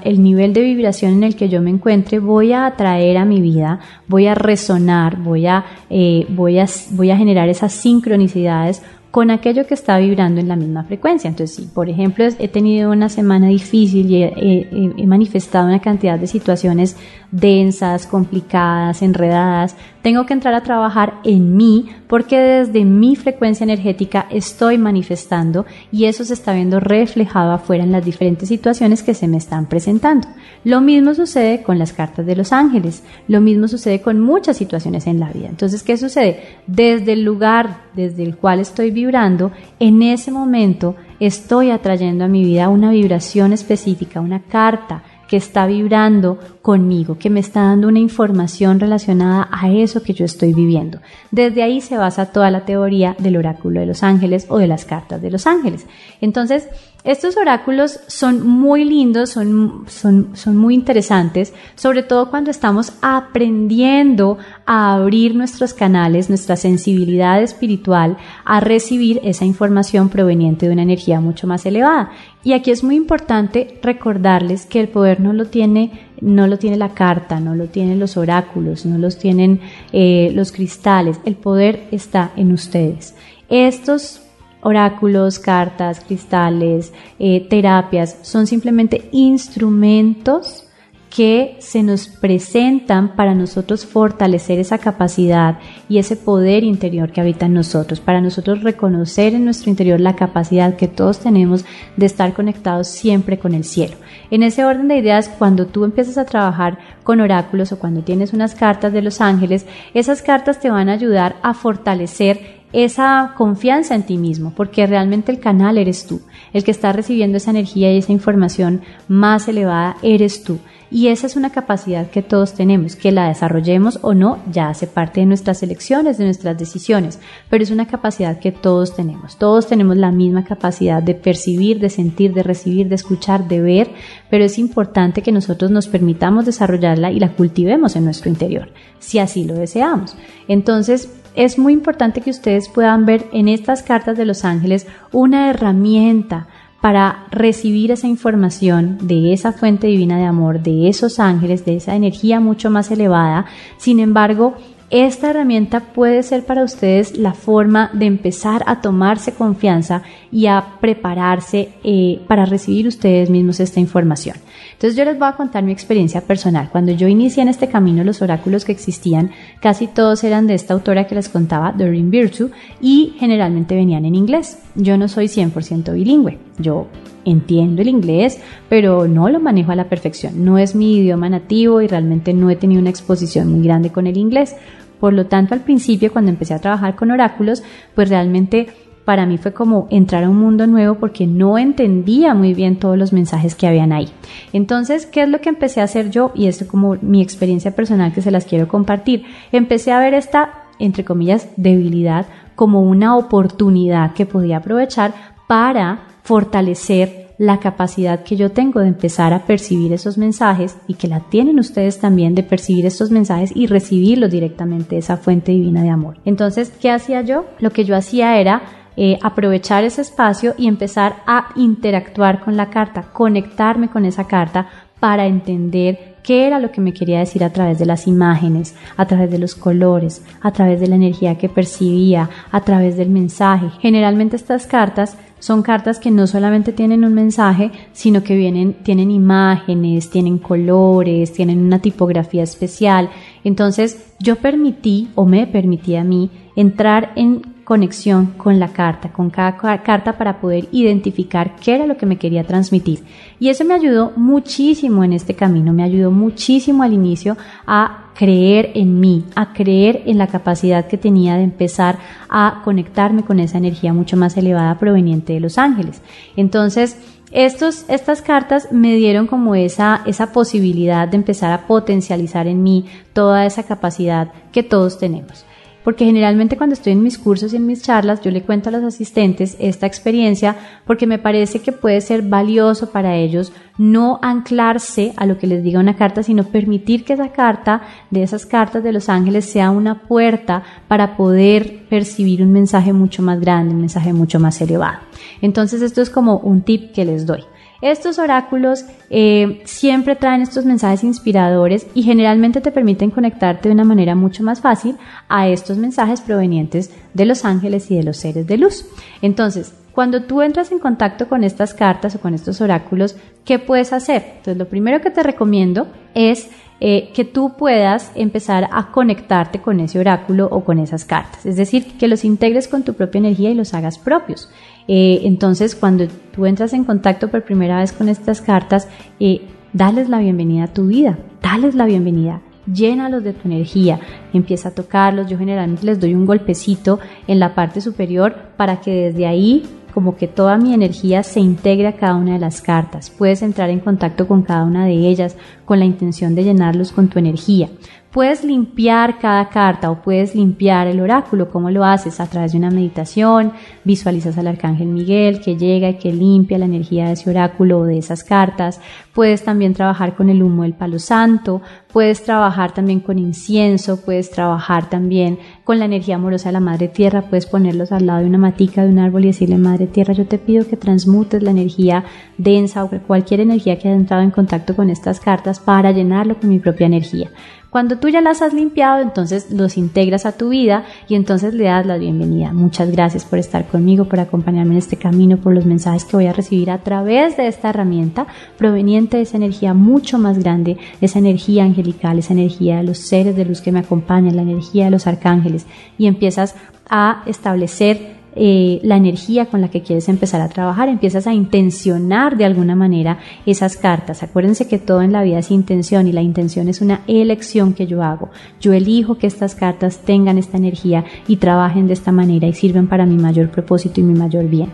el 0.05 0.23
nivel 0.23 0.55
de 0.55 0.63
vibración 0.63 1.13
en 1.13 1.25
el 1.25 1.37
que 1.37 1.51
yo 1.51 1.61
me 1.61 1.69
encuentre, 1.69 2.19
voy 2.19 2.53
a 2.53 2.65
atraer 2.65 3.19
a 3.19 3.27
mi 3.27 3.43
vida, 3.43 3.79
voy 4.09 4.27
a 4.27 4.35
resonar, 4.35 5.19
voy 5.19 5.47
a, 5.47 5.67
eh, 5.91 6.25
voy 6.31 6.59
a, 6.59 6.67
voy 6.93 7.11
a 7.11 7.17
generar 7.17 7.49
esas 7.51 7.73
sincronicidades 7.73 8.83
con 9.11 9.31
aquello 9.31 9.67
que 9.67 9.75
está 9.75 9.99
vibrando 9.99 10.41
en 10.41 10.49
la 10.49 10.57
misma 10.57 10.85
frecuencia. 10.85 11.29
Entonces, 11.29 11.57
si 11.57 11.63
por 11.67 11.89
ejemplo 11.89 12.25
he 12.39 12.49
tenido 12.49 12.93
una 12.93 13.09
semana 13.09 13.49
difícil 13.49 14.11
y 14.11 14.23
he, 14.23 15.07
manifestado 15.07 15.67
una 15.67 15.81
cantidad 15.81 16.19
de 16.19 16.27
situaciones 16.27 16.97
densas, 17.33 18.07
complicadas, 18.07 19.03
enredadas, 19.03 19.77
tengo 20.03 20.27
que 20.27 20.35
entrar 20.35 20.55
a 20.55 20.63
trabajar 20.63 21.15
en 21.25 21.57
mí 21.57 21.89
porque 22.11 22.37
desde 22.41 22.85
mi 22.85 23.15
frecuencia 23.15 23.63
energética 23.63 24.27
estoy 24.31 24.79
manifestando 24.79 25.65
y 25.93 26.07
eso 26.07 26.25
se 26.25 26.35
está 26.35 26.53
viendo 26.53 26.81
reflejado 26.81 27.53
afuera 27.53 27.85
en 27.85 27.93
las 27.93 28.05
diferentes 28.05 28.49
situaciones 28.49 29.05
que 29.05 29.15
se 29.15 29.29
me 29.29 29.37
están 29.37 29.67
presentando. 29.67 30.27
Lo 30.65 30.81
mismo 30.81 31.15
sucede 31.15 31.63
con 31.63 31.79
las 31.79 31.93
cartas 31.93 32.27
de 32.27 32.35
los 32.35 32.53
ángeles, 32.53 33.05
lo 33.29 33.41
mismo 33.41 33.69
sucede 33.69 34.03
con 34.03 34.19
muchas 34.19 34.57
situaciones 34.57 35.07
en 35.07 35.21
la 35.21 35.31
vida. 35.31 35.51
Entonces, 35.51 35.85
¿qué 35.85 35.97
sucede? 35.97 36.41
Desde 36.67 37.13
el 37.13 37.23
lugar 37.23 37.83
desde 37.95 38.25
el 38.25 38.37
cual 38.37 38.59
estoy 38.59 38.91
vibrando, 38.91 39.53
en 39.79 40.03
ese 40.03 40.33
momento 40.33 40.97
estoy 41.21 41.71
atrayendo 41.71 42.25
a 42.25 42.29
mi 42.29 42.43
vida 42.43 42.69
una 42.69 42.91
vibración 42.91 43.53
específica, 43.53 44.21
una 44.21 44.41
carta 44.41 45.05
que 45.31 45.37
está 45.37 45.65
vibrando 45.65 46.41
conmigo, 46.61 47.17
que 47.17 47.31
me 47.31 47.39
está 47.39 47.63
dando 47.63 47.87
una 47.87 48.01
información 48.01 48.81
relacionada 48.81 49.49
a 49.53 49.71
eso 49.71 50.03
que 50.03 50.13
yo 50.13 50.25
estoy 50.25 50.53
viviendo. 50.53 50.99
Desde 51.31 51.63
ahí 51.63 51.81
se 51.81 51.97
basa 51.97 52.33
toda 52.33 52.51
la 52.51 52.65
teoría 52.65 53.15
del 53.17 53.37
oráculo 53.37 53.79
de 53.79 53.87
los 53.87 54.03
ángeles 54.03 54.47
o 54.49 54.59
de 54.59 54.67
las 54.67 54.85
cartas 54.85 55.23
de 55.23 55.31
los 55.31 55.47
ángeles. 55.47 55.87
Entonces, 56.21 56.69
estos 57.03 57.39
oráculos 57.39 58.01
son 58.09 58.47
muy 58.47 58.85
lindos, 58.85 59.31
son, 59.31 59.87
son, 59.89 60.57
muy 60.57 60.75
interesantes, 60.75 61.55
sobre 61.75 62.03
todo 62.03 62.29
cuando 62.29 62.51
estamos 62.51 62.93
aprendiendo 63.01 64.37
a 64.67 64.95
abrir 64.95 65.35
nuestros 65.35 65.73
canales, 65.73 66.29
nuestra 66.29 66.57
sensibilidad 66.57 67.43
espiritual, 67.43 68.19
a 68.45 68.61
recibir 68.61 69.19
esa 69.25 69.47
información 69.47 70.11
proveniente 70.11 70.67
de 70.67 70.73
una 70.73 70.83
energía 70.83 71.21
mucho 71.21 71.47
más 71.47 71.65
elevada. 71.65 72.11
Y 72.45 72.53
aquí 72.53 72.71
es 72.71 72.85
muy 72.85 72.97
importante 72.97 73.79
recordarles 73.83 74.67
que 74.67 74.81
el 74.81 74.89
poder 74.89 75.21
no 75.21 75.33
lo 75.33 75.47
tiene, 75.47 76.09
no 76.21 76.47
lo 76.47 76.59
tiene 76.59 76.77
la 76.77 76.91
carta, 76.91 77.41
no 77.41 77.55
lo 77.55 77.69
tienen 77.69 77.99
los 77.99 78.19
oráculos, 78.19 78.85
no 78.85 78.99
los 78.99 79.19
tienen 79.19 79.61
eh, 79.93 80.33
los 80.35 80.53
cristales. 80.53 81.19
El 81.25 81.37
poder 81.37 81.89
está 81.93 82.33
en 82.37 82.53
ustedes. 82.53 83.15
Estos 83.49 84.23
oráculos, 84.63 85.39
cartas, 85.39 86.01
cristales, 86.01 86.93
eh, 87.19 87.47
terapias, 87.49 88.19
son 88.23 88.47
simplemente 88.47 89.09
instrumentos 89.13 90.67
que 91.11 91.57
se 91.59 91.83
nos 91.83 92.07
presentan 92.07 93.17
para 93.17 93.35
nosotros 93.35 93.85
fortalecer 93.85 94.61
esa 94.61 94.79
capacidad 94.79 95.59
y 95.89 95.99
ese 95.99 96.15
poder 96.15 96.63
interior 96.63 97.11
que 97.11 97.21
habita 97.21 97.47
en 97.47 97.55
nosotros, 97.55 97.99
para 97.99 98.21
nosotros 98.21 98.63
reconocer 98.63 99.35
en 99.35 99.45
nuestro 99.45 99.71
interior 99.71 100.01
la 100.01 100.15
capacidad 100.15 100.77
que 100.77 100.87
todos 100.87 101.19
tenemos 101.19 101.65
de 101.97 102.07
estar 102.07 102.33
conectados 102.33 102.87
siempre 102.87 103.41
con 103.41 103.55
el 103.55 103.65
cielo. 103.65 103.97
En 104.31 104.45
ese 104.45 104.65
orden 104.65 104.87
de 104.87 104.99
ideas, 104.99 105.29
cuando 105.29 105.67
tú 105.67 105.85
empiezas 105.85 106.17
a 106.17 106.27
trabajar 106.27 106.79
con 107.03 107.21
oráculos 107.21 107.73
o 107.73 107.79
cuando 107.81 108.03
tienes 108.03 108.33
unas 108.33 108.55
cartas 108.55 108.93
de 108.93 109.03
los 109.03 109.21
ángeles, 109.21 109.67
esas 109.95 110.23
cartas 110.23 110.61
te 110.61 110.71
van 110.71 110.89
a 110.89 110.93
ayudar 110.93 111.37
a 111.43 111.55
fortalecer 111.55 112.60
esa 112.73 113.35
confianza 113.37 113.95
en 113.95 114.05
ti 114.05 114.17
mismo, 114.17 114.53
porque 114.55 114.87
realmente 114.87 115.33
el 115.33 115.41
canal 115.41 115.79
eres 115.79 116.07
tú, 116.07 116.21
el 116.53 116.65
que 116.65 116.71
está 116.71 116.93
recibiendo 116.93 117.37
esa 117.37 117.51
energía 117.51 117.93
y 117.93 117.99
esa 117.99 118.13
información 118.13 118.83
más 119.09 119.49
elevada 119.49 119.97
eres 120.03 120.45
tú. 120.45 120.59
Y 120.93 121.07
esa 121.07 121.29
es 121.29 121.37
una 121.37 121.51
capacidad 121.51 122.11
que 122.11 122.21
todos 122.21 122.55
tenemos, 122.55 122.97
que 122.97 123.13
la 123.13 123.29
desarrollemos 123.29 124.01
o 124.03 124.13
no, 124.13 124.39
ya 124.51 124.69
hace 124.69 124.89
parte 124.89 125.21
de 125.21 125.27
nuestras 125.27 125.63
elecciones, 125.63 126.19
de 126.19 126.25
nuestras 126.25 126.59
decisiones, 126.59 127.21
pero 127.49 127.63
es 127.63 127.71
una 127.71 127.87
capacidad 127.87 128.41
que 128.41 128.51
todos 128.51 128.97
tenemos. 128.97 129.37
Todos 129.37 129.69
tenemos 129.69 129.97
la 129.97 130.11
misma 130.11 130.45
capacidad 130.45 131.01
de 131.01 131.15
percibir, 131.15 131.79
de 131.79 131.91
sentir, 131.91 132.35
de 132.35 132.43
recibir, 132.43 132.89
de 132.89 132.97
escuchar, 132.97 133.47
de 133.47 133.61
ver, 133.61 133.91
pero 134.31 134.45
es 134.45 134.59
importante 134.59 135.23
que 135.23 135.31
nosotros 135.31 135.71
nos 135.71 135.87
permitamos 135.87 136.45
desarrollarla 136.45 137.13
y 137.13 137.21
la 137.21 137.35
cultivemos 137.35 137.95
en 137.95 138.05
nuestro 138.05 138.29
interior, 138.29 138.73
si 138.99 139.21
así 139.21 139.45
lo 139.45 139.55
deseamos. 139.55 140.17
Entonces, 140.49 141.09
es 141.37 141.59
muy 141.59 141.73
importante 141.73 142.21
que 142.21 142.31
ustedes 142.31 142.69
puedan 142.69 143.07
ver 143.07 143.27
en 143.33 143.47
estas 143.47 143.85
cartas 143.85 144.19
de 144.19 144.25
los 144.25 144.45
ángeles 144.45 144.89
una 145.13 145.51
herramienta 145.51 146.49
para 146.81 147.27
recibir 147.31 147.91
esa 147.91 148.07
información 148.07 148.99
de 149.03 149.33
esa 149.33 149.53
fuente 149.53 149.87
divina 149.87 150.19
de 150.19 150.25
amor, 150.25 150.61
de 150.61 150.89
esos 150.89 151.21
ángeles, 151.21 151.65
de 151.65 151.77
esa 151.77 151.95
energía 151.95 152.41
mucho 152.41 152.71
más 152.71 152.91
elevada. 152.91 153.47
Sin 153.77 154.01
embargo, 154.01 154.55
esta 154.91 155.31
herramienta 155.31 155.81
puede 155.93 156.25
ser 156.25 156.45
para 156.45 156.65
ustedes 156.65 157.17
la 157.17 157.33
forma 157.33 157.91
de 157.93 158.07
empezar 158.07 158.65
a 158.67 158.81
tomarse 158.81 159.33
confianza 159.33 160.03
y 160.33 160.47
a 160.47 160.79
prepararse 160.81 161.71
eh, 161.85 162.21
para 162.27 162.45
recibir 162.45 162.89
ustedes 162.89 163.31
mismos 163.31 163.61
esta 163.61 163.79
información. 163.79 164.37
Entonces 164.73 164.97
yo 164.97 165.05
les 165.05 165.19
voy 165.19 165.29
a 165.29 165.37
contar 165.37 165.63
mi 165.63 165.71
experiencia 165.71 166.23
personal. 166.23 166.71
Cuando 166.73 166.91
yo 166.91 167.07
inicié 167.07 167.43
en 167.43 167.51
este 167.51 167.69
camino, 167.69 168.03
los 168.03 168.21
oráculos 168.21 168.65
que 168.65 168.73
existían, 168.73 169.31
casi 169.61 169.87
todos 169.87 170.25
eran 170.25 170.47
de 170.47 170.55
esta 170.55 170.75
autora 170.75 171.07
que 171.07 171.15
les 171.15 171.29
contaba, 171.29 171.73
Doreen 171.73 172.11
Virtue, 172.11 172.51
y 172.81 173.15
generalmente 173.19 173.77
venían 173.77 174.05
en 174.07 174.15
inglés. 174.17 174.59
Yo 174.75 174.97
no 174.97 175.07
soy 175.07 175.27
100% 175.27 175.93
bilingüe. 175.93 176.39
Yo 176.59 176.89
entiendo 177.25 177.83
el 177.83 177.89
inglés, 177.89 178.41
pero 178.69 179.07
no 179.07 179.29
lo 179.29 179.41
manejo 179.41 179.73
a 179.73 179.77
la 179.77 179.89
perfección. 179.89 180.45
No 180.45 180.59
es 180.59 180.75
mi 180.75 180.97
idioma 180.97 181.29
nativo 181.29 181.81
y 181.81 181.87
realmente 181.87 182.33
no 182.33 182.51
he 182.51 182.57
tenido 182.57 182.81
una 182.81 182.91
exposición 182.91 183.49
muy 183.53 183.63
grande 183.63 183.91
con 183.91 184.07
el 184.07 184.17
inglés. 184.17 184.57
Por 185.01 185.15
lo 185.15 185.27
tanto, 185.27 185.55
al 185.55 185.61
principio, 185.61 186.13
cuando 186.13 186.31
empecé 186.31 186.55
a 186.55 186.61
trabajar 186.61 186.95
con 186.95 187.11
oráculos, 187.11 187.63
pues 187.95 188.09
realmente 188.09 188.69
para 189.05 189.27
mí 189.27 189.39
fue 189.39 189.53
como 189.53 189.89
entrar 189.91 190.23
a 190.25 190.29
un 190.29 190.37
mundo 190.37 190.67
nuevo 190.67 190.97
porque 190.97 191.27
no 191.27 191.59
entendía 191.59 192.35
muy 192.35 192.55
bien 192.55 192.77
todos 192.77 192.97
los 192.97 193.13
mensajes 193.13 193.55
que 193.55 193.67
habían 193.67 193.93
ahí. 193.93 194.09
Entonces, 194.53 195.07
¿qué 195.07 195.23
es 195.23 195.29
lo 195.29 195.41
que 195.41 195.49
empecé 195.49 195.81
a 195.81 195.85
hacer 195.85 196.11
yo? 196.11 196.33
Y 196.35 196.47
esto 196.47 196.69
como 196.69 196.97
mi 197.01 197.23
experiencia 197.23 197.75
personal 197.75 198.13
que 198.13 198.23
se 198.23 198.31
las 198.31 198.45
quiero 198.45 198.69
compartir. 198.69 199.25
Empecé 199.51 199.91
a 199.91 199.99
ver 199.99 200.15
esta, 200.15 200.65
entre 200.79 201.05
comillas, 201.05 201.49
debilidad 201.57 202.27
como 202.55 202.83
una 202.83 203.17
oportunidad 203.17 204.13
que 204.13 204.27
podía 204.27 204.59
aprovechar 204.59 205.15
para 205.49 206.01
fortalecer 206.23 207.20
la 207.41 207.59
capacidad 207.59 208.23
que 208.23 208.37
yo 208.37 208.53
tengo 208.53 208.81
de 208.81 208.89
empezar 208.89 209.33
a 209.33 209.47
percibir 209.47 209.95
esos 209.95 210.19
mensajes 210.19 210.77
y 210.87 210.93
que 210.93 211.09
la 211.09 211.21
tienen 211.21 211.59
ustedes 211.59 211.99
también 211.99 212.35
de 212.35 212.43
percibir 212.43 212.85
estos 212.85 213.11
mensajes 213.11 213.51
y 213.55 213.67
recibirlos 213.67 214.31
directamente 214.31 214.97
de 214.97 214.99
esa 214.99 215.17
fuente 215.17 215.51
divina 215.51 215.83
de 215.83 215.89
amor. 215.89 216.19
Entonces, 216.27 216.69
¿qué 216.69 216.91
hacía 216.91 217.23
yo? 217.23 217.47
Lo 217.59 217.71
que 217.71 217.87
yo 217.87 217.97
hacía 217.97 218.39
era 218.39 218.61
eh, 218.95 219.19
aprovechar 219.23 219.85
ese 219.85 220.03
espacio 220.03 220.53
y 220.59 220.69
empezar 220.69 221.23
a 221.27 221.47
interactuar 221.57 222.41
con 222.41 222.59
la 222.59 222.69
carta, 222.69 223.09
conectarme 223.11 223.89
con 223.89 224.05
esa 224.05 224.27
carta 224.27 224.69
para 225.01 225.25
entender 225.25 226.10
qué 226.23 226.47
era 226.47 226.59
lo 226.59 226.71
que 226.71 226.81
me 226.81 226.93
quería 226.93 227.19
decir 227.19 227.45
a 227.45 227.53
través 227.53 227.79
de 227.79 227.87
las 227.87 228.07
imágenes, 228.07 228.75
a 228.97 229.07
través 229.07 229.31
de 229.31 229.39
los 229.39 229.55
colores, 229.55 230.25
a 230.41 230.53
través 230.53 230.81
de 230.81 230.89
la 230.89 230.97
energía 230.97 231.39
que 231.39 231.49
percibía, 231.49 232.29
a 232.51 232.61
través 232.63 232.97
del 232.97 233.11
mensaje. 233.11 233.71
Generalmente 233.81 234.37
estas 234.37 234.67
cartas 234.67 235.17
son 235.39 235.63
cartas 235.63 235.99
que 235.99 236.11
no 236.11 236.27
solamente 236.27 236.73
tienen 236.73 237.05
un 237.05 237.15
mensaje, 237.15 237.71
sino 237.93 238.23
que 238.23 238.37
vienen, 238.37 238.75
tienen 238.83 239.11
imágenes, 239.11 240.11
tienen 240.11 240.39
colores, 240.39 241.33
tienen 241.33 241.61
una 241.61 241.79
tipografía 241.79 242.43
especial. 242.43 243.09
Entonces 243.43 244.13
yo 244.19 244.37
permití 244.37 245.09
o 245.15 245.25
me 245.25 245.47
permití 245.47 245.97
a 245.97 246.05
mí 246.05 246.31
entrar 246.57 247.13
en 247.17 247.60
conexión 247.71 248.35
con 248.37 248.59
la 248.59 248.73
carta, 248.73 249.13
con 249.13 249.31
cada 249.31 249.57
carta 249.57 250.19
para 250.19 250.41
poder 250.41 250.67
identificar 250.73 251.55
qué 251.55 251.77
era 251.77 251.87
lo 251.87 251.97
que 251.97 252.05
me 252.05 252.17
quería 252.17 252.43
transmitir. 252.43 253.05
Y 253.39 253.49
eso 253.49 253.65
me 253.65 253.75
ayudó 253.75 254.13
muchísimo 254.17 255.05
en 255.05 255.13
este 255.13 255.35
camino, 255.35 255.73
me 255.73 255.85
ayudó 255.85 256.11
muchísimo 256.11 256.83
al 256.83 256.93
inicio 256.93 257.37
a 257.69 258.11
creer 258.17 258.73
en 258.75 258.99
mí, 258.99 259.25
a 259.37 259.53
creer 259.53 260.03
en 260.07 260.19
la 260.19 260.27
capacidad 260.27 260.89
que 260.89 260.99
tenía 260.99 261.37
de 261.37 261.45
empezar 261.45 262.01
a 262.29 262.61
conectarme 262.65 263.23
con 263.23 263.39
esa 263.39 263.59
energía 263.59 263.93
mucho 263.93 264.17
más 264.17 264.37
elevada 264.37 264.77
proveniente 264.77 265.35
de 265.35 265.39
los 265.39 265.57
ángeles. 265.57 266.03
Entonces, 266.35 266.97
estos, 267.31 267.85
estas 267.89 268.21
cartas 268.21 268.73
me 268.73 268.97
dieron 268.97 269.29
como 269.29 269.55
esa, 269.55 270.03
esa 270.07 270.33
posibilidad 270.33 271.07
de 271.07 271.19
empezar 271.19 271.53
a 271.53 271.69
potencializar 271.69 272.49
en 272.49 272.65
mí 272.65 272.87
toda 273.13 273.47
esa 273.47 273.63
capacidad 273.63 274.33
que 274.51 274.65
todos 274.65 274.99
tenemos 274.99 275.45
porque 275.91 276.05
generalmente 276.05 276.57
cuando 276.57 276.75
estoy 276.75 276.93
en 276.93 277.03
mis 277.03 277.19
cursos 277.19 277.53
y 277.53 277.57
en 277.57 277.67
mis 277.67 277.83
charlas 277.83 278.21
yo 278.21 278.31
le 278.31 278.43
cuento 278.43 278.69
a 278.69 278.73
los 278.73 278.85
asistentes 278.85 279.57
esta 279.59 279.87
experiencia 279.87 280.55
porque 280.87 281.05
me 281.05 281.19
parece 281.19 281.63
que 281.63 281.73
puede 281.73 282.01
ser 282.01 282.23
valioso 282.23 282.93
para 282.93 283.17
ellos 283.17 283.53
no 283.77 284.21
anclarse 284.23 285.13
a 285.17 285.27
lo 285.27 285.37
que 285.37 285.49
les 285.49 285.65
diga 285.65 285.81
una 285.81 285.97
carta, 285.97 286.23
sino 286.23 286.45
permitir 286.45 287.05
que 287.05 287.15
esa 287.15 287.33
carta 287.33 287.83
de 288.09 288.23
esas 288.23 288.47
cartas 288.47 288.85
de 288.85 288.93
los 288.93 289.09
ángeles 289.09 289.47
sea 289.47 289.73
una 289.73 290.03
puerta 290.03 290.63
para 290.87 291.17
poder 291.17 291.89
percibir 291.89 292.41
un 292.41 292.53
mensaje 292.53 292.93
mucho 292.93 293.21
más 293.23 293.41
grande, 293.41 293.75
un 293.75 293.81
mensaje 293.81 294.13
mucho 294.13 294.39
más 294.39 294.61
elevado. 294.61 295.01
Entonces 295.43 295.83
esto 295.83 296.03
es 296.03 296.11
como 296.11 296.37
un 296.37 296.63
tip 296.63 296.93
que 296.93 297.05
les 297.05 297.27
doy. 297.27 297.43
Estos 297.83 298.19
oráculos 298.19 298.85
eh, 299.09 299.63
siempre 299.65 300.17
traen 300.17 300.43
estos 300.43 300.67
mensajes 300.67 301.03
inspiradores 301.03 301.87
y 301.95 302.03
generalmente 302.03 302.61
te 302.61 302.73
permiten 302.73 303.11
conectarte 303.11 303.69
de 303.69 303.75
una 303.75 303.85
manera 303.85 304.15
mucho 304.15 304.43
más 304.43 304.61
fácil 304.61 304.97
a 305.29 305.49
estos 305.49 305.79
mensajes 305.79 306.21
provenientes 306.21 306.95
de 307.15 307.25
los 307.25 307.45
ángeles 307.45 307.91
y 307.91 307.97
de 307.97 308.03
los 308.03 308.19
seres 308.19 308.47
de 308.47 308.59
luz. 308.59 308.85
Entonces, 309.23 309.75
cuando 309.93 310.23
tú 310.23 310.43
entras 310.43 310.71
en 310.73 310.79
contacto 310.79 311.29
con 311.29 311.43
estas 311.43 311.75
cartas 311.75 312.15
o 312.15 312.21
con 312.21 312.35
estos 312.35 312.61
oráculos, 312.61 313.17
¿qué 313.45 313.59
puedes 313.59 313.93
hacer? 313.93 314.25
Entonces, 314.29 314.57
lo 314.57 314.69
primero 314.69 315.01
que 315.01 315.11
te 315.11 315.23
recomiendo 315.23 315.89
es 316.15 316.49
eh, 316.83 317.11
que 317.13 317.27
tú 317.27 317.57
puedas 317.59 318.11
empezar 318.15 318.69
a 318.73 318.91
conectarte 318.91 319.61
con 319.61 319.81
ese 319.81 319.99
oráculo 319.99 320.49
o 320.51 320.65
con 320.65 320.79
esas 320.79 321.05
cartas. 321.05 321.45
Es 321.45 321.57
decir, 321.57 321.99
que 321.99 322.09
los 322.09 322.25
integres 322.25 322.69
con 322.69 322.85
tu 322.85 322.95
propia 322.95 323.19
energía 323.19 323.51
y 323.51 323.55
los 323.55 323.75
hagas 323.75 323.99
propios. 323.99 324.51
Eh, 324.89 325.21
entonces, 325.25 325.75
cuando 325.75 326.07
tú 326.33 326.47
entras 326.47 326.73
en 326.73 326.85
contacto 326.85 327.29
por 327.29 327.45
primera 327.45 327.79
vez 327.79 327.93
con 327.93 328.09
estas 328.09 328.41
cartas, 328.41 328.89
eh, 329.19 329.43
dales 329.73 330.09
la 330.09 330.19
bienvenida 330.19 330.65
a 330.65 330.73
tu 330.73 330.87
vida, 330.87 331.19
dales 331.43 331.75
la 331.75 331.87
bienvenida. 331.87 332.43
Llénalos 332.73 333.25
de 333.25 333.33
tu 333.33 333.49
energía, 333.49 334.01
empieza 334.33 334.69
a 334.69 334.75
tocarlos. 334.75 335.29
Yo 335.29 335.39
generalmente 335.39 335.87
les 335.87 335.99
doy 335.99 336.15
un 336.15 336.27
golpecito 336.27 337.01
en 337.27 337.41
la 337.41 337.55
parte 337.55 337.81
superior 337.81 338.35
para 338.57 338.81
que 338.81 338.93
desde 338.93 339.27
ahí 339.27 339.65
como 339.93 340.17
que 340.17 340.29
toda 340.29 340.57
mi 340.57 340.73
energía 340.73 341.23
se 341.23 341.41
integre 341.41 341.89
a 341.89 341.97
cada 341.97 342.15
una 342.15 342.35
de 342.35 342.39
las 342.39 342.61
cartas. 342.61 343.11
Puedes 343.11 343.43
entrar 343.43 343.71
en 343.71 343.81
contacto 343.81 344.27
con 344.29 344.43
cada 344.43 344.65
una 344.65 344.87
de 344.87 344.93
ellas 344.93 345.37
con 345.71 345.79
la 345.79 345.85
intención 345.85 346.35
de 346.35 346.43
llenarlos 346.43 346.91
con 346.91 347.07
tu 347.07 347.21
energía. 347.21 347.69
Puedes 348.11 348.43
limpiar 348.43 349.21
cada 349.21 349.49
carta 349.51 349.89
o 349.89 350.03
puedes 350.03 350.35
limpiar 350.35 350.89
el 350.89 350.99
oráculo. 350.99 351.49
¿Cómo 351.49 351.71
lo 351.71 351.85
haces? 351.85 352.19
A 352.19 352.27
través 352.27 352.51
de 352.51 352.59
una 352.59 352.73
meditación, 352.73 353.53
visualizas 353.85 354.37
al 354.37 354.49
arcángel 354.49 354.89
Miguel 354.89 355.41
que 355.41 355.57
llega 355.57 355.91
y 355.91 355.95
que 355.95 356.13
limpia 356.13 356.59
la 356.59 356.65
energía 356.65 357.07
de 357.07 357.13
ese 357.13 357.31
oráculo 357.31 357.79
o 357.79 357.85
de 357.85 357.99
esas 357.99 358.25
cartas. 358.25 358.81
Puedes 359.15 359.45
también 359.45 359.75
trabajar 359.75 360.17
con 360.17 360.29
el 360.29 360.43
humo 360.43 360.65
del 360.65 360.75
palo 360.75 360.99
santo, 360.99 361.63
puedes 361.93 362.25
trabajar 362.25 362.73
también 362.73 362.99
con 362.99 363.17
incienso, 363.19 364.01
puedes 364.01 364.31
trabajar 364.31 364.91
también 364.91 365.39
con 365.63 365.79
la 365.79 365.85
energía 365.85 366.17
amorosa 366.17 366.49
de 366.49 366.55
la 366.55 366.61
Madre 366.61 366.89
Tierra, 366.89 367.23
puedes 367.23 367.47
ponerlos 367.47 367.93
al 367.93 368.07
lado 368.07 368.21
de 368.21 368.27
una 368.27 368.39
matica 368.39 368.83
de 368.83 368.91
un 368.91 368.99
árbol 368.99 369.25
y 369.25 369.29
decirle, 369.29 369.57
Madre 369.57 369.87
Tierra, 369.87 370.15
yo 370.15 370.27
te 370.27 370.39
pido 370.39 370.67
que 370.67 370.77
transmutes 370.77 371.45
la 371.45 371.53
energía 371.53 372.05
densa 372.39 372.83
o 372.83 372.91
cualquier 373.07 373.41
energía 373.41 373.79
que 373.79 373.89
haya 373.89 373.97
entrado 373.97 374.25
en 374.25 374.33
contacto 374.33 374.75
con 374.75 374.91
estas 374.91 375.21
cartas 375.21 375.60
para 375.61 375.93
llenarlo 375.93 376.39
con 376.39 376.51
mi 376.51 376.59
propia 376.59 376.87
energía. 376.87 377.31
Cuando 377.71 377.99
tú 377.99 378.09
ya 378.09 378.21
las 378.21 378.43
has 378.43 378.53
limpiado, 378.53 379.01
entonces 379.01 379.53
los 379.53 379.77
integras 379.77 380.27
a 380.27 380.33
tu 380.33 380.49
vida 380.49 380.85
y 381.09 381.15
entonces 381.15 381.55
le 381.55 381.65
das 381.65 381.87
la 381.87 381.99
bienvenida. 381.99 382.53
Muchas 382.53 382.91
gracias 382.91 383.25
por 383.25 383.39
estar 383.39 383.69
conmigo, 383.69 384.07
por 384.07 384.19
acompañarme 384.19 384.73
en 384.73 384.79
este 384.79 384.97
camino, 384.97 385.37
por 385.37 385.55
los 385.55 385.67
mensajes 385.67 386.05
que 386.05 386.17
voy 386.17 386.27
a 386.27 386.33
recibir 386.33 386.73
a 386.73 386.79
través 386.79 387.37
de 387.37 387.47
esta 387.47 387.71
herramienta 387.71 388.27
proveniente 388.59 389.19
de 389.19 389.23
esa 389.23 389.37
energía 389.37 389.73
mucho 389.73 390.19
más 390.19 390.41
grande, 390.41 390.79
esa 391.01 391.21
energía 391.21 391.63
angelical, 391.63 392.19
esa 392.19 392.33
energía 392.33 392.79
de 392.79 392.83
los 392.83 392.99
seres 392.99 393.37
de 393.37 393.45
luz 393.45 393.61
que 393.61 393.71
me 393.71 393.79
acompañan, 393.79 394.35
la 394.35 394.43
energía 394.43 394.87
de 394.87 394.91
los 394.91 395.07
arcángeles 395.07 395.67
y 395.97 396.09
empiezas 396.09 396.57
a 396.89 397.23
establecer 397.27 398.20
eh, 398.37 398.81
la 398.83 398.97
energía 398.97 399.47
con 399.47 399.61
la 399.61 399.71
que 399.71 399.83
quieres 399.83 400.09
empezar 400.09 400.41
a 400.41 400.49
trabajar, 400.49 400.89
empiezas 400.89 401.27
a 401.27 401.35
intencionar 401.35 402.37
de 402.37 402.45
alguna 402.45 402.77
manera 402.77 403.19
esas 403.47 403.77
cartas. 403.77 404.23
Acuérdense 404.23 404.69
que 404.69 404.79
todo 404.79 405.03
en 405.03 405.13
la 405.13 405.23
vida 405.23 405.39
es 405.39 405.51
intención 405.51 406.07
y 406.07 406.13
la 406.13 406.23
intención 406.23 406.69
es 406.69 406.81
una 406.81 407.03
elección 407.07 407.75
que 407.75 407.87
yo 407.87 408.03
hago. 408.03 408.31
Yo 408.61 408.73
elijo 408.73 409.19
que 409.19 409.27
estas 409.27 409.55
cartas 409.55 409.99
tengan 409.99 410.39
esta 410.39 410.57
energía 410.57 411.05
y 411.27 411.37
trabajen 411.37 411.87
de 411.87 411.95
esta 411.95 412.13
manera 412.13 412.47
y 412.47 412.53
sirven 412.53 412.89
para 412.89 413.07
mi 413.07 413.17
mayor 413.17 413.51
propósito 413.51 414.01
y 414.01 414.05
mi 414.05 414.19
mayor 414.19 414.47
bien. 414.47 414.71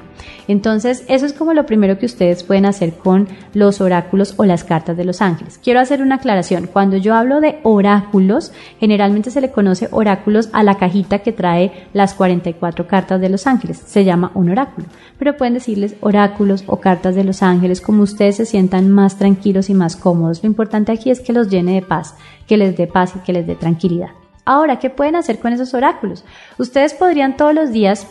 Entonces, 0.49 1.05
eso 1.09 1.26
es 1.26 1.33
como 1.33 1.55
lo 1.55 1.67
primero 1.67 1.99
que 1.99 2.07
ustedes 2.07 2.45
pueden 2.45 2.67
hacer 2.67 2.95
con 2.95 3.29
los 3.55 3.81
oráculos 3.81 4.35
o 4.37 4.45
las 4.45 4.65
cartas 4.65 4.97
de 4.97 5.05
los 5.05 5.21
ángeles. 5.23 5.59
Quiero 5.62 5.81
hacer 5.81 6.03
una 6.03 6.17
aclaración. 6.17 6.69
Cuando 6.73 6.97
yo 6.97 7.15
hablo 7.15 7.41
de 7.41 7.59
oráculos, 7.62 8.53
generalmente 8.79 9.31
se 9.31 9.41
le 9.41 9.50
conoce 9.50 9.88
oráculos 9.91 10.49
a 10.53 10.62
la 10.62 10.76
cajita 10.76 11.21
que 11.21 11.33
trae 11.33 11.87
las 11.93 12.15
44 12.15 12.87
cartas 12.87 13.21
de 13.21 13.29
los 13.29 13.47
ángeles. 13.47 13.83
Se 13.87 14.05
llama 14.05 14.31
un 14.35 14.50
oráculo. 14.50 14.87
Pero 15.19 15.37
pueden 15.37 15.55
decirles 15.55 15.97
oráculos 16.00 16.65
o 16.67 16.81
cartas 16.81 17.15
de 17.15 17.25
los 17.25 17.43
ángeles 17.43 17.81
como 17.81 18.03
ustedes 18.03 18.37
se 18.37 18.47
sientan 18.47 18.91
más 18.91 19.19
tranquilos 19.19 19.71
y 19.71 19.75
más 19.75 19.97
cómodos. 19.97 20.43
Lo 20.43 20.49
importante 20.49 20.93
aquí 20.93 21.11
es 21.11 21.21
que 21.21 21.33
los 21.33 21.49
llene 21.49 21.75
de 21.75 21.83
paz, 21.83 22.15
que 22.47 22.57
les 22.57 22.76
dé 22.76 22.87
paz 22.87 23.15
y 23.17 23.21
que 23.21 23.33
les 23.33 23.47
dé 23.47 23.55
tranquilidad. 23.55 24.11
Ahora, 24.45 24.79
¿qué 24.79 24.91
pueden 24.91 25.17
hacer 25.17 25.41
con 25.41 25.53
esos 25.53 25.75
oráculos? 25.75 26.25
Ustedes 26.57 26.95
podrían 26.95 27.37
todos 27.37 27.53
los 27.53 27.73
días 27.73 28.07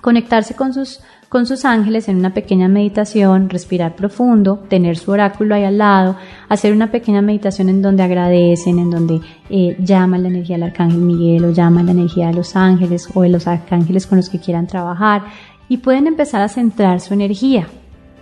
conectarse 0.00 0.54
con 0.54 0.72
sus, 0.72 1.00
con 1.30 1.46
sus 1.46 1.64
ángeles 1.64 2.08
en 2.08 2.16
una 2.16 2.34
pequeña 2.34 2.66
meditación, 2.66 3.48
respirar 3.48 3.94
profundo, 3.94 4.64
tener 4.68 4.98
su 4.98 5.12
oráculo 5.12 5.54
ahí 5.54 5.62
al 5.62 5.78
lado, 5.78 6.16
hacer 6.48 6.72
una 6.72 6.90
pequeña 6.90 7.22
meditación 7.22 7.68
en 7.68 7.82
donde 7.82 8.02
agradecen, 8.02 8.80
en 8.80 8.90
donde 8.90 9.20
eh, 9.48 9.76
llaman 9.78 10.24
la 10.24 10.28
energía 10.28 10.56
del 10.56 10.64
arcángel 10.64 10.98
Miguel 10.98 11.44
o 11.44 11.52
llaman 11.52 11.86
la 11.86 11.92
energía 11.92 12.26
de 12.26 12.34
los 12.34 12.56
ángeles 12.56 13.08
o 13.14 13.22
de 13.22 13.28
los 13.28 13.46
arcángeles 13.46 14.08
con 14.08 14.18
los 14.18 14.28
que 14.28 14.40
quieran 14.40 14.66
trabajar 14.66 15.22
y 15.68 15.76
pueden 15.76 16.08
empezar 16.08 16.42
a 16.42 16.48
centrar 16.48 17.00
su 17.00 17.14
energía 17.14 17.68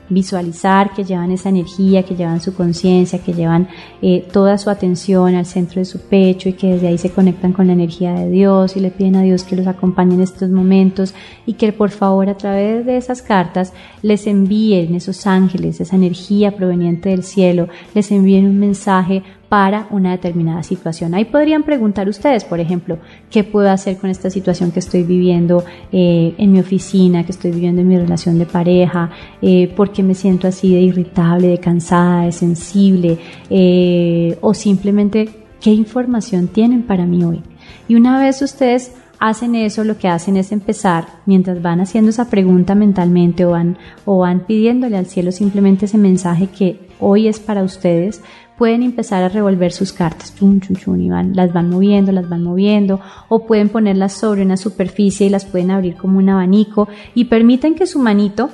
visualizar 0.09 0.95
que 0.95 1.05
llevan 1.05 1.31
esa 1.31 1.49
energía, 1.49 2.03
que 2.03 2.17
llevan 2.17 2.41
su 2.41 2.55
conciencia, 2.55 3.19
que 3.19 3.33
llevan 3.33 3.69
eh, 4.03 4.27
toda 4.33 4.59
su 4.59 4.71
atención 4.71 5.35
al 5.35 5.47
centro 5.47 5.81
de 5.81 5.85
su 5.85 6.01
pecho 6.01 6.49
y 6.49 6.55
que 6.55 6.75
desde 6.75 6.89
ahí 6.89 6.99
se 6.99 7.11
conectan 7.11 7.53
con 7.53 7.67
la 7.67 7.73
energía 7.73 8.13
de 8.15 8.31
Dios 8.31 8.77
y 8.77 8.81
le 8.81 8.91
piden 8.91 9.17
a 9.17 9.23
Dios 9.23 9.45
que 9.45 9.57
los 9.57 9.67
acompañe 9.67 10.15
en 10.15 10.23
estos 10.23 10.51
momentos 10.51 11.15
y 11.47 11.55
que 11.55 11.73
por 11.73 11.91
favor 11.91 12.29
a 12.29 12.37
través 12.37 12.87
de 12.87 12.97
esas 12.97 13.23
cartas 13.23 13.73
les 14.03 14.27
envíen 14.27 14.95
esos 14.95 15.27
ángeles, 15.27 15.81
esa 15.81 15.97
energía 15.97 16.57
proveniente 16.57 17.11
del 17.11 17.23
cielo, 17.23 17.69
les 17.95 18.11
envíen 18.11 18.47
un 18.47 18.59
mensaje 18.59 19.23
para 19.49 19.87
una 19.91 20.11
determinada 20.11 20.63
situación. 20.63 21.15
Ahí 21.15 21.25
podrían 21.25 21.63
preguntar 21.63 22.09
ustedes, 22.09 22.45
por 22.45 22.61
ejemplo, 22.61 22.99
¿qué 23.31 23.45
puedo 23.45 23.71
hacer 23.71 23.97
con 23.97 24.11
esta 24.11 24.29
situación 24.29 24.73
que 24.73 24.81
estoy 24.81 25.05
viviendo 25.05 25.65
eh, 25.91 26.35
en 26.37 26.53
mi 26.53 26.61
oficina, 26.61 27.25
que 27.25 27.33
estoy 27.33 27.53
viviendo 27.53 27.81
en 27.81 27.89
mi 27.89 27.97
relación 27.97 28.39
de 28.39 28.47
pareja? 28.47 29.11
Eh, 29.41 29.73
¿Por 29.75 29.93
qué 29.93 30.03
me 30.03 30.15
siento 30.15 30.49
así 30.49 30.75
de 30.75 30.81
irritable, 30.81 31.49
de 31.49 31.59
cansada, 31.59 32.27
de 32.27 32.33
sensible? 32.33 33.19
Eh, 33.49 34.37
o 34.43 34.53
simplemente, 34.53 35.29
¿qué 35.61 35.71
información 35.71 36.49
tienen 36.49 36.83
para 36.83 37.07
mí 37.07 37.25
hoy? 37.25 37.43
Y 37.89 37.95
una 37.95 38.21
vez 38.21 38.43
ustedes 38.43 38.93
hacen 39.19 39.55
eso, 39.55 39.83
lo 39.83 39.99
que 39.99 40.09
hacen 40.09 40.37
es 40.37 40.53
empezar, 40.53 41.07
mientras 41.27 41.61
van 41.61 41.81
haciendo 41.81 42.11
esa 42.11 42.29
pregunta 42.31 42.75
mentalmente 42.75 43.45
o 43.45 43.51
van, 43.51 43.79
o 44.05 44.19
van 44.19 44.41
pidiéndole 44.47 44.97
al 44.97 45.07
cielo 45.07 45.33
simplemente 45.33 45.87
ese 45.87 45.99
mensaje 45.99 46.49
que 46.49 46.89
hoy 47.01 47.29
es 47.29 47.41
para 47.41 47.63
ustedes, 47.63 48.23
pueden 48.59 48.83
empezar 48.83 49.23
a 49.23 49.29
revolver 49.29 49.73
sus 49.73 49.93
cartas, 49.93 50.35
chun, 50.35 50.61
chun, 50.61 50.77
chun, 50.77 51.01
y 51.01 51.09
van, 51.09 51.35
las 51.35 51.53
van 51.53 51.71
moviendo, 51.71 52.11
las 52.11 52.29
van 52.29 52.43
moviendo, 52.43 53.01
o 53.29 53.47
pueden 53.47 53.69
ponerlas 53.69 54.15
sobre 54.15 54.43
una 54.43 54.57
superficie 54.57 55.29
y 55.29 55.31
las 55.31 55.45
pueden 55.47 55.71
abrir 55.71 55.95
como 55.95 56.19
un 56.19 56.29
abanico 56.29 56.89
y 57.15 57.27
permiten 57.27 57.77
que 57.77 57.87
su 57.87 58.01
manito 58.01 58.51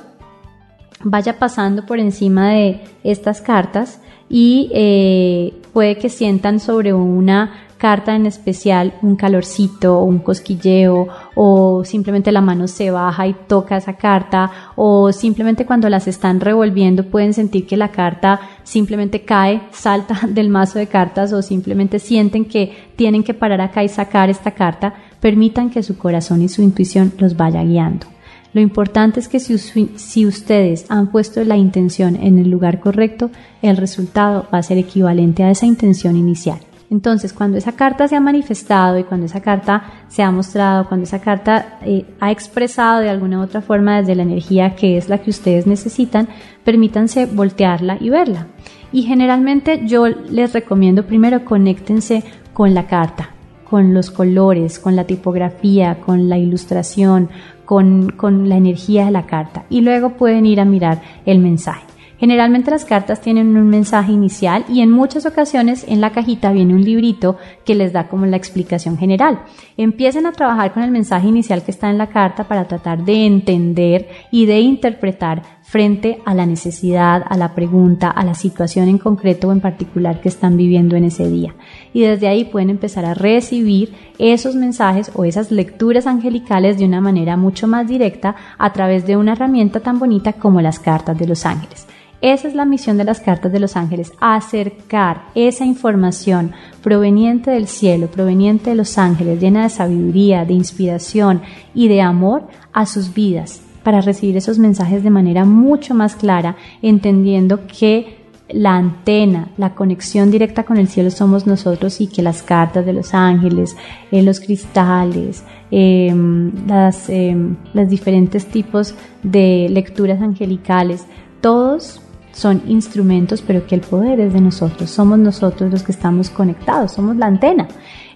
vaya 1.02 1.38
pasando 1.38 1.86
por 1.86 1.98
encima 1.98 2.50
de 2.50 2.82
estas 3.02 3.40
cartas 3.40 4.00
y 4.28 4.70
eh, 4.74 5.54
puede 5.72 5.96
que 5.96 6.08
sientan 6.08 6.60
sobre 6.60 6.92
una 6.92 7.63
carta 7.84 8.16
en 8.16 8.24
especial 8.24 8.94
un 9.02 9.14
calorcito 9.14 10.02
un 10.04 10.20
cosquilleo 10.20 11.06
o 11.34 11.84
simplemente 11.84 12.32
la 12.32 12.40
mano 12.40 12.66
se 12.66 12.90
baja 12.90 13.26
y 13.26 13.34
toca 13.46 13.76
esa 13.76 13.92
carta 13.92 14.50
o 14.74 15.12
simplemente 15.12 15.66
cuando 15.66 15.90
las 15.90 16.06
están 16.08 16.40
revolviendo 16.40 17.04
pueden 17.04 17.34
sentir 17.34 17.66
que 17.66 17.76
la 17.76 17.88
carta 17.88 18.40
simplemente 18.62 19.26
cae, 19.26 19.60
salta 19.70 20.18
del 20.28 20.48
mazo 20.48 20.78
de 20.78 20.86
cartas 20.86 21.34
o 21.34 21.42
simplemente 21.42 21.98
sienten 21.98 22.46
que 22.46 22.72
tienen 22.96 23.22
que 23.22 23.34
parar 23.34 23.60
acá 23.60 23.84
y 23.84 23.90
sacar 23.90 24.30
esta 24.30 24.52
carta, 24.52 24.94
permitan 25.20 25.68
que 25.68 25.82
su 25.82 25.98
corazón 25.98 26.40
y 26.40 26.48
su 26.48 26.62
intuición 26.62 27.12
los 27.18 27.36
vaya 27.36 27.62
guiando. 27.62 28.06
Lo 28.54 28.62
importante 28.62 29.20
es 29.20 29.28
que 29.28 29.40
si, 29.40 29.58
si, 29.58 30.26
ustedes 30.26 30.86
han 30.88 31.10
puesto 31.10 31.44
la 31.44 31.58
intención 31.58 32.16
en 32.16 32.38
el 32.38 32.48
lugar 32.48 32.80
correcto, 32.80 33.30
el 33.60 33.76
resultado 33.76 34.46
va 34.50 34.56
a 34.56 34.62
ser 34.62 34.78
equivalente 34.78 35.42
a 35.42 35.50
esa 35.50 35.66
intención 35.66 36.16
inicial. 36.16 36.60
Entonces, 36.90 37.32
cuando 37.32 37.58
esa 37.58 37.72
carta 37.72 38.06
se 38.08 38.16
ha 38.16 38.20
manifestado 38.20 38.98
y 38.98 39.04
cuando 39.04 39.26
esa 39.26 39.40
carta 39.40 39.84
se 40.08 40.22
ha 40.22 40.30
mostrado, 40.30 40.86
cuando 40.86 41.04
esa 41.04 41.20
carta 41.20 41.78
eh, 41.82 42.04
ha 42.20 42.30
expresado 42.30 43.00
de 43.00 43.08
alguna 43.08 43.40
u 43.40 43.42
otra 43.42 43.62
forma 43.62 43.98
desde 43.98 44.14
la 44.14 44.22
energía 44.22 44.76
que 44.76 44.96
es 44.96 45.08
la 45.08 45.18
que 45.18 45.30
ustedes 45.30 45.66
necesitan, 45.66 46.28
permítanse 46.62 47.26
voltearla 47.26 47.96
y 48.00 48.10
verla. 48.10 48.46
Y 48.92 49.02
generalmente 49.02 49.82
yo 49.86 50.06
les 50.08 50.52
recomiendo 50.52 51.04
primero 51.04 51.44
conéctense 51.44 52.22
con 52.52 52.74
la 52.74 52.86
carta, 52.86 53.30
con 53.68 53.92
los 53.92 54.10
colores, 54.10 54.78
con 54.78 54.94
la 54.94 55.04
tipografía, 55.04 55.96
con 56.00 56.28
la 56.28 56.38
ilustración, 56.38 57.28
con, 57.64 58.10
con 58.10 58.48
la 58.48 58.56
energía 58.56 59.06
de 59.06 59.10
la 59.10 59.26
carta 59.26 59.64
y 59.68 59.80
luego 59.80 60.10
pueden 60.10 60.46
ir 60.46 60.60
a 60.60 60.64
mirar 60.64 61.02
el 61.26 61.38
mensaje. 61.38 61.93
Generalmente 62.24 62.70
las 62.70 62.86
cartas 62.86 63.20
tienen 63.20 63.54
un 63.54 63.68
mensaje 63.68 64.10
inicial 64.10 64.64
y 64.70 64.80
en 64.80 64.90
muchas 64.90 65.26
ocasiones 65.26 65.84
en 65.86 66.00
la 66.00 66.12
cajita 66.12 66.52
viene 66.52 66.72
un 66.72 66.82
librito 66.82 67.36
que 67.66 67.74
les 67.74 67.92
da 67.92 68.08
como 68.08 68.24
la 68.24 68.38
explicación 68.38 68.96
general. 68.96 69.42
Empiecen 69.76 70.24
a 70.24 70.32
trabajar 70.32 70.72
con 70.72 70.82
el 70.82 70.90
mensaje 70.90 71.28
inicial 71.28 71.62
que 71.62 71.70
está 71.70 71.90
en 71.90 71.98
la 71.98 72.06
carta 72.06 72.44
para 72.44 72.66
tratar 72.66 73.04
de 73.04 73.26
entender 73.26 74.08
y 74.30 74.46
de 74.46 74.60
interpretar 74.60 75.42
frente 75.60 76.22
a 76.24 76.32
la 76.32 76.46
necesidad, 76.46 77.22
a 77.28 77.36
la 77.36 77.54
pregunta, 77.54 78.08
a 78.08 78.24
la 78.24 78.34
situación 78.34 78.88
en 78.88 78.96
concreto 78.96 79.48
o 79.48 79.52
en 79.52 79.60
particular 79.60 80.22
que 80.22 80.30
están 80.30 80.56
viviendo 80.56 80.96
en 80.96 81.04
ese 81.04 81.28
día. 81.28 81.54
Y 81.92 82.00
desde 82.00 82.28
ahí 82.28 82.46
pueden 82.46 82.70
empezar 82.70 83.04
a 83.04 83.12
recibir 83.12 83.92
esos 84.18 84.54
mensajes 84.54 85.12
o 85.14 85.26
esas 85.26 85.50
lecturas 85.50 86.06
angelicales 86.06 86.78
de 86.78 86.86
una 86.86 87.02
manera 87.02 87.36
mucho 87.36 87.66
más 87.66 87.86
directa 87.86 88.34
a 88.56 88.72
través 88.72 89.06
de 89.06 89.18
una 89.18 89.32
herramienta 89.32 89.80
tan 89.80 89.98
bonita 89.98 90.32
como 90.32 90.62
las 90.62 90.78
cartas 90.78 91.18
de 91.18 91.26
los 91.26 91.44
ángeles. 91.44 91.86
Esa 92.24 92.48
es 92.48 92.54
la 92.54 92.64
misión 92.64 92.96
de 92.96 93.04
las 93.04 93.20
cartas 93.20 93.52
de 93.52 93.60
los 93.60 93.76
ángeles, 93.76 94.14
acercar 94.18 95.26
esa 95.34 95.66
información 95.66 96.52
proveniente 96.82 97.50
del 97.50 97.68
cielo, 97.68 98.06
proveniente 98.06 98.70
de 98.70 98.76
los 98.76 98.96
ángeles, 98.96 99.42
llena 99.42 99.64
de 99.64 99.68
sabiduría, 99.68 100.46
de 100.46 100.54
inspiración 100.54 101.42
y 101.74 101.88
de 101.88 102.00
amor 102.00 102.48
a 102.72 102.86
sus 102.86 103.12
vidas, 103.12 103.60
para 103.82 104.00
recibir 104.00 104.38
esos 104.38 104.58
mensajes 104.58 105.04
de 105.04 105.10
manera 105.10 105.44
mucho 105.44 105.92
más 105.92 106.16
clara, 106.16 106.56
entendiendo 106.80 107.66
que 107.66 108.24
la 108.48 108.74
antena, 108.74 109.50
la 109.58 109.74
conexión 109.74 110.30
directa 110.30 110.64
con 110.64 110.78
el 110.78 110.88
cielo 110.88 111.10
somos 111.10 111.46
nosotros 111.46 112.00
y 112.00 112.06
que 112.06 112.22
las 112.22 112.42
cartas 112.42 112.86
de 112.86 112.94
los 112.94 113.12
ángeles, 113.12 113.76
eh, 114.10 114.22
los 114.22 114.40
cristales, 114.40 115.44
em, 115.70 116.52
las, 116.66 117.10
em, 117.10 117.56
los 117.74 117.86
diferentes 117.90 118.46
tipos 118.46 118.94
de 119.22 119.66
lecturas 119.68 120.22
angelicales, 120.22 121.04
todos 121.42 122.00
son 122.34 122.62
instrumentos, 122.66 123.42
pero 123.42 123.66
que 123.66 123.76
el 123.76 123.80
poder 123.80 124.20
es 124.20 124.32
de 124.32 124.40
nosotros, 124.40 124.90
somos 124.90 125.18
nosotros 125.18 125.70
los 125.70 125.82
que 125.82 125.92
estamos 125.92 126.30
conectados, 126.30 126.92
somos 126.92 127.16
la 127.16 127.26
antena. 127.26 127.68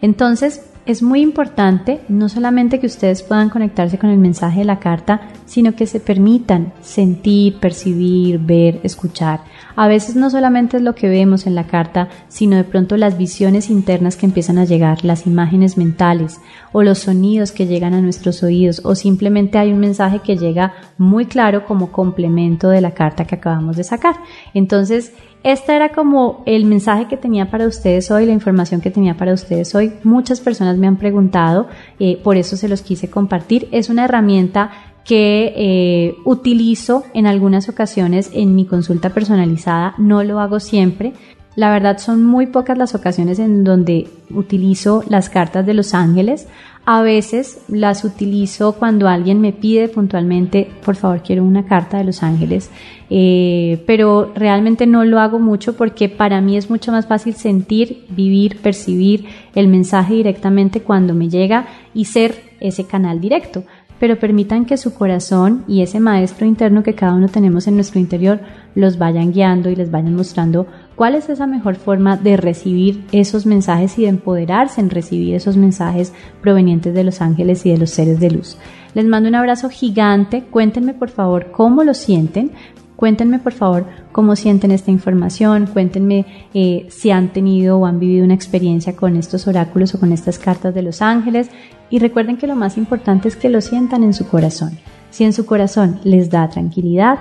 Entonces, 0.02 0.67
es 0.88 1.02
muy 1.02 1.20
importante 1.20 2.00
no 2.08 2.30
solamente 2.30 2.80
que 2.80 2.86
ustedes 2.86 3.22
puedan 3.22 3.50
conectarse 3.50 3.98
con 3.98 4.08
el 4.08 4.16
mensaje 4.16 4.60
de 4.60 4.64
la 4.64 4.78
carta, 4.78 5.20
sino 5.44 5.76
que 5.76 5.86
se 5.86 6.00
permitan 6.00 6.72
sentir, 6.80 7.60
percibir, 7.60 8.38
ver, 8.38 8.80
escuchar. 8.82 9.40
A 9.76 9.86
veces 9.86 10.16
no 10.16 10.30
solamente 10.30 10.78
es 10.78 10.82
lo 10.82 10.94
que 10.94 11.10
vemos 11.10 11.46
en 11.46 11.54
la 11.54 11.66
carta, 11.66 12.08
sino 12.28 12.56
de 12.56 12.64
pronto 12.64 12.96
las 12.96 13.18
visiones 13.18 13.68
internas 13.68 14.16
que 14.16 14.24
empiezan 14.24 14.56
a 14.56 14.64
llegar, 14.64 15.04
las 15.04 15.26
imágenes 15.26 15.76
mentales 15.76 16.40
o 16.72 16.82
los 16.82 17.00
sonidos 17.00 17.52
que 17.52 17.66
llegan 17.66 17.92
a 17.92 18.00
nuestros 18.00 18.42
oídos 18.42 18.80
o 18.82 18.94
simplemente 18.94 19.58
hay 19.58 19.72
un 19.72 19.80
mensaje 19.80 20.20
que 20.20 20.38
llega 20.38 20.72
muy 20.96 21.26
claro 21.26 21.66
como 21.66 21.92
complemento 21.92 22.70
de 22.70 22.80
la 22.80 22.92
carta 22.92 23.26
que 23.26 23.34
acabamos 23.34 23.76
de 23.76 23.84
sacar. 23.84 24.16
Entonces, 24.54 25.12
este 25.52 25.74
era 25.74 25.88
como 25.88 26.42
el 26.44 26.66
mensaje 26.66 27.08
que 27.08 27.16
tenía 27.16 27.50
para 27.50 27.66
ustedes 27.66 28.10
hoy, 28.10 28.26
la 28.26 28.32
información 28.32 28.82
que 28.82 28.90
tenía 28.90 29.16
para 29.16 29.32
ustedes 29.32 29.74
hoy. 29.74 29.94
Muchas 30.04 30.40
personas 30.40 30.76
me 30.76 30.86
han 30.86 30.96
preguntado, 30.96 31.68
eh, 31.98 32.20
por 32.22 32.36
eso 32.36 32.58
se 32.58 32.68
los 32.68 32.82
quise 32.82 33.08
compartir. 33.08 33.66
Es 33.72 33.88
una 33.88 34.04
herramienta 34.04 34.70
que 35.06 35.54
eh, 35.56 36.16
utilizo 36.26 37.04
en 37.14 37.26
algunas 37.26 37.70
ocasiones 37.70 38.30
en 38.34 38.54
mi 38.54 38.66
consulta 38.66 39.08
personalizada, 39.08 39.94
no 39.96 40.22
lo 40.22 40.38
hago 40.38 40.60
siempre. 40.60 41.14
La 41.56 41.70
verdad 41.70 41.96
son 41.96 42.24
muy 42.24 42.48
pocas 42.48 42.76
las 42.76 42.94
ocasiones 42.94 43.38
en 43.38 43.64
donde 43.64 44.06
utilizo 44.30 45.02
las 45.08 45.30
cartas 45.30 45.64
de 45.64 45.72
los 45.72 45.94
ángeles. 45.94 46.46
A 46.90 47.02
veces 47.02 47.60
las 47.68 48.02
utilizo 48.02 48.72
cuando 48.72 49.08
alguien 49.08 49.42
me 49.42 49.52
pide 49.52 49.88
puntualmente, 49.88 50.70
por 50.82 50.96
favor, 50.96 51.22
quiero 51.22 51.44
una 51.44 51.66
carta 51.66 51.98
de 51.98 52.04
los 52.04 52.22
ángeles, 52.22 52.70
eh, 53.10 53.84
pero 53.86 54.32
realmente 54.34 54.86
no 54.86 55.04
lo 55.04 55.20
hago 55.20 55.38
mucho 55.38 55.76
porque 55.76 56.08
para 56.08 56.40
mí 56.40 56.56
es 56.56 56.70
mucho 56.70 56.90
más 56.90 57.06
fácil 57.06 57.34
sentir, 57.34 58.06
vivir, 58.08 58.62
percibir 58.62 59.26
el 59.54 59.68
mensaje 59.68 60.14
directamente 60.14 60.80
cuando 60.80 61.12
me 61.12 61.28
llega 61.28 61.66
y 61.92 62.06
ser 62.06 62.42
ese 62.58 62.86
canal 62.86 63.20
directo. 63.20 63.64
Pero 64.00 64.18
permitan 64.18 64.64
que 64.64 64.78
su 64.78 64.94
corazón 64.94 65.64
y 65.68 65.82
ese 65.82 66.00
maestro 66.00 66.46
interno 66.46 66.82
que 66.82 66.94
cada 66.94 67.12
uno 67.12 67.28
tenemos 67.28 67.66
en 67.66 67.74
nuestro 67.74 68.00
interior 68.00 68.40
los 68.74 68.96
vayan 68.96 69.30
guiando 69.30 69.68
y 69.68 69.76
les 69.76 69.90
vayan 69.90 70.14
mostrando 70.14 70.66
cuál 70.98 71.14
es 71.14 71.28
esa 71.28 71.46
mejor 71.46 71.76
forma 71.76 72.16
de 72.16 72.36
recibir 72.36 73.04
esos 73.12 73.46
mensajes 73.46 73.96
y 73.98 74.02
de 74.02 74.08
empoderarse 74.08 74.80
en 74.80 74.90
recibir 74.90 75.36
esos 75.36 75.56
mensajes 75.56 76.12
provenientes 76.42 76.92
de 76.92 77.04
los 77.04 77.22
ángeles 77.22 77.64
y 77.64 77.70
de 77.70 77.78
los 77.78 77.90
seres 77.90 78.18
de 78.18 78.32
luz. 78.32 78.58
Les 78.94 79.06
mando 79.06 79.28
un 79.28 79.36
abrazo 79.36 79.70
gigante, 79.70 80.42
cuéntenme 80.42 80.94
por 80.94 81.10
favor 81.10 81.52
cómo 81.52 81.84
lo 81.84 81.94
sienten, 81.94 82.50
Cuéntenme 82.96 83.38
por 83.38 83.52
favor 83.52 83.86
cómo 84.10 84.34
sienten 84.34 84.72
esta 84.72 84.90
información, 84.90 85.68
cuéntenme 85.72 86.26
eh, 86.52 86.88
si 86.90 87.12
han 87.12 87.32
tenido 87.32 87.78
o 87.78 87.86
han 87.86 88.00
vivido 88.00 88.24
una 88.24 88.34
experiencia 88.34 88.96
con 88.96 89.14
estos 89.14 89.46
oráculos 89.46 89.94
o 89.94 90.00
con 90.00 90.10
estas 90.10 90.40
cartas 90.40 90.74
de 90.74 90.82
los 90.82 91.00
ángeles. 91.00 91.48
Y 91.90 92.00
recuerden 92.00 92.38
que 92.38 92.48
lo 92.48 92.56
más 92.56 92.76
importante 92.76 93.28
es 93.28 93.36
que 93.36 93.50
lo 93.50 93.60
sientan 93.60 94.02
en 94.02 94.14
su 94.14 94.26
corazón. 94.26 94.80
Si 95.10 95.22
en 95.22 95.32
su 95.32 95.46
corazón 95.46 96.00
les 96.02 96.28
da 96.28 96.48
tranquilidad, 96.48 97.20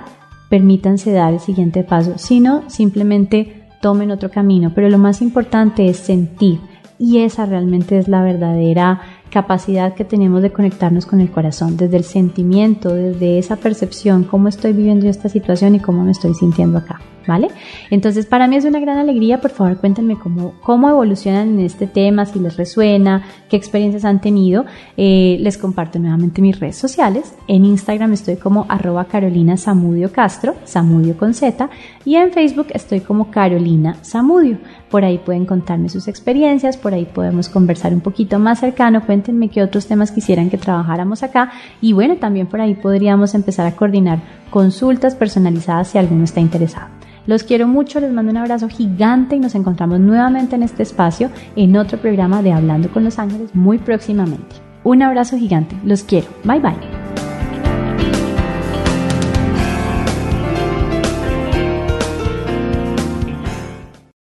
permítanse 0.50 1.12
dar 1.12 1.34
el 1.34 1.40
siguiente 1.40 1.84
paso, 1.84 2.18
si 2.18 2.40
no, 2.40 2.68
simplemente 2.70 3.57
tomen 3.82 4.12
otro 4.12 4.30
camino, 4.30 4.72
pero 4.74 4.90
lo 4.90 4.98
más 4.98 5.22
importante 5.22 5.88
es 5.88 5.98
sentir 5.98 6.60
y 7.00 7.20
esa 7.20 7.46
realmente 7.46 7.98
es 7.98 8.08
la 8.08 8.24
verdadera 8.24 9.02
capacidad 9.30 9.94
que 9.94 10.06
tenemos 10.06 10.42
de 10.42 10.52
conectarnos 10.52 11.06
con 11.06 11.20
el 11.20 11.30
corazón, 11.30 11.78
desde 11.78 11.98
el 11.98 12.04
sentimiento, 12.04 12.94
desde 12.94 13.38
esa 13.38 13.58
percepción, 13.58 14.24
cómo 14.24 14.48
estoy 14.48 14.74
viviendo 14.74 15.08
esta 15.08 15.30
situación 15.30 15.76
y 15.76 15.80
cómo 15.80 16.04
me 16.04 16.12
estoy 16.12 16.34
sintiendo 16.34 16.80
acá. 16.80 17.00
¿Vale? 17.28 17.50
Entonces, 17.92 18.26
para 18.26 18.48
mí 18.48 18.56
es 18.56 18.66
una 18.66 18.80
gran 18.80 18.98
alegría, 18.98 19.42
por 19.42 19.52
favor, 19.52 19.78
cuéntenme 19.78 20.18
cómo, 20.18 20.54
cómo 20.62 20.90
evolucionan 20.90 21.50
en 21.50 21.60
este 21.60 21.86
tema, 21.86 22.26
si 22.26 22.40
les 22.40 22.58
resuena, 22.58 23.24
qué 23.50 23.58
experiencias 23.58 24.06
han 24.06 24.22
tenido. 24.22 24.66
Eh, 24.96 25.38
les 25.40 25.58
comparto 25.58 26.00
nuevamente 26.00 26.42
mis 26.42 26.60
redes 26.60 26.78
sociales. 26.78 27.36
En 27.48 27.66
Instagram 27.66 28.14
estoy 28.14 28.38
como 28.38 28.66
arroba 28.70 29.06
Carolina 29.06 29.58
Samudio 29.58 30.12
Castro, 30.12 30.56
Samudio 30.64 31.18
con 31.18 31.34
Z, 31.34 31.70
y 32.06 32.16
en 32.16 32.32
Facebook 32.32 32.68
estoy 32.74 33.02
como 33.02 33.30
Carolina 33.30 33.98
Samudio. 34.02 34.58
Por 34.90 35.04
ahí 35.04 35.18
pueden 35.18 35.46
contarme 35.46 35.90
sus 35.90 36.08
experiencias, 36.08 36.78
por 36.78 36.94
ahí 36.94 37.06
podemos 37.06 37.50
conversar 37.50 37.94
un 37.94 38.00
poquito 38.00 38.40
más 38.40 38.60
cercano, 38.60 39.06
cuéntenme 39.06 39.50
qué 39.50 39.62
otros 39.62 39.86
temas 39.88 40.12
quisieran 40.12 40.50
que 40.50 40.58
trabajáramos 40.58 41.24
acá 41.24 41.52
y 41.82 41.92
bueno, 41.92 42.16
también 42.16 42.48
por 42.48 42.62
ahí 42.62 42.74
podríamos 42.74 43.36
empezar 43.36 43.68
a 43.68 43.76
coordinar 43.76 44.20
consultas 44.50 45.16
personalizadas 45.16 45.90
si 45.90 45.98
alguno 45.98 46.24
está 46.24 46.40
interesado. 46.40 46.88
Los 47.26 47.44
quiero 47.44 47.68
mucho, 47.68 48.00
les 48.00 48.12
mando 48.12 48.32
un 48.32 48.38
abrazo 48.38 48.70
gigante 48.70 49.36
y 49.36 49.40
nos 49.40 49.54
encontramos 49.54 50.00
nuevamente 50.00 50.56
en 50.56 50.64
este 50.64 50.84
espacio 50.84 51.30
en 51.58 51.76
otro 51.76 52.00
programa 52.00 52.42
de 52.42 52.54
Hablando 52.54 52.90
con 52.90 53.04
los 53.04 53.20
Ángeles 53.20 53.54
muy 53.54 53.78
próximamente. 53.78 54.56
Un 54.86 55.04
abrazo 55.04 55.38
gigante. 55.38 55.76
Los 55.84 56.04
quiero. 56.04 56.28
Bye 56.46 56.60
bye. 56.62 57.27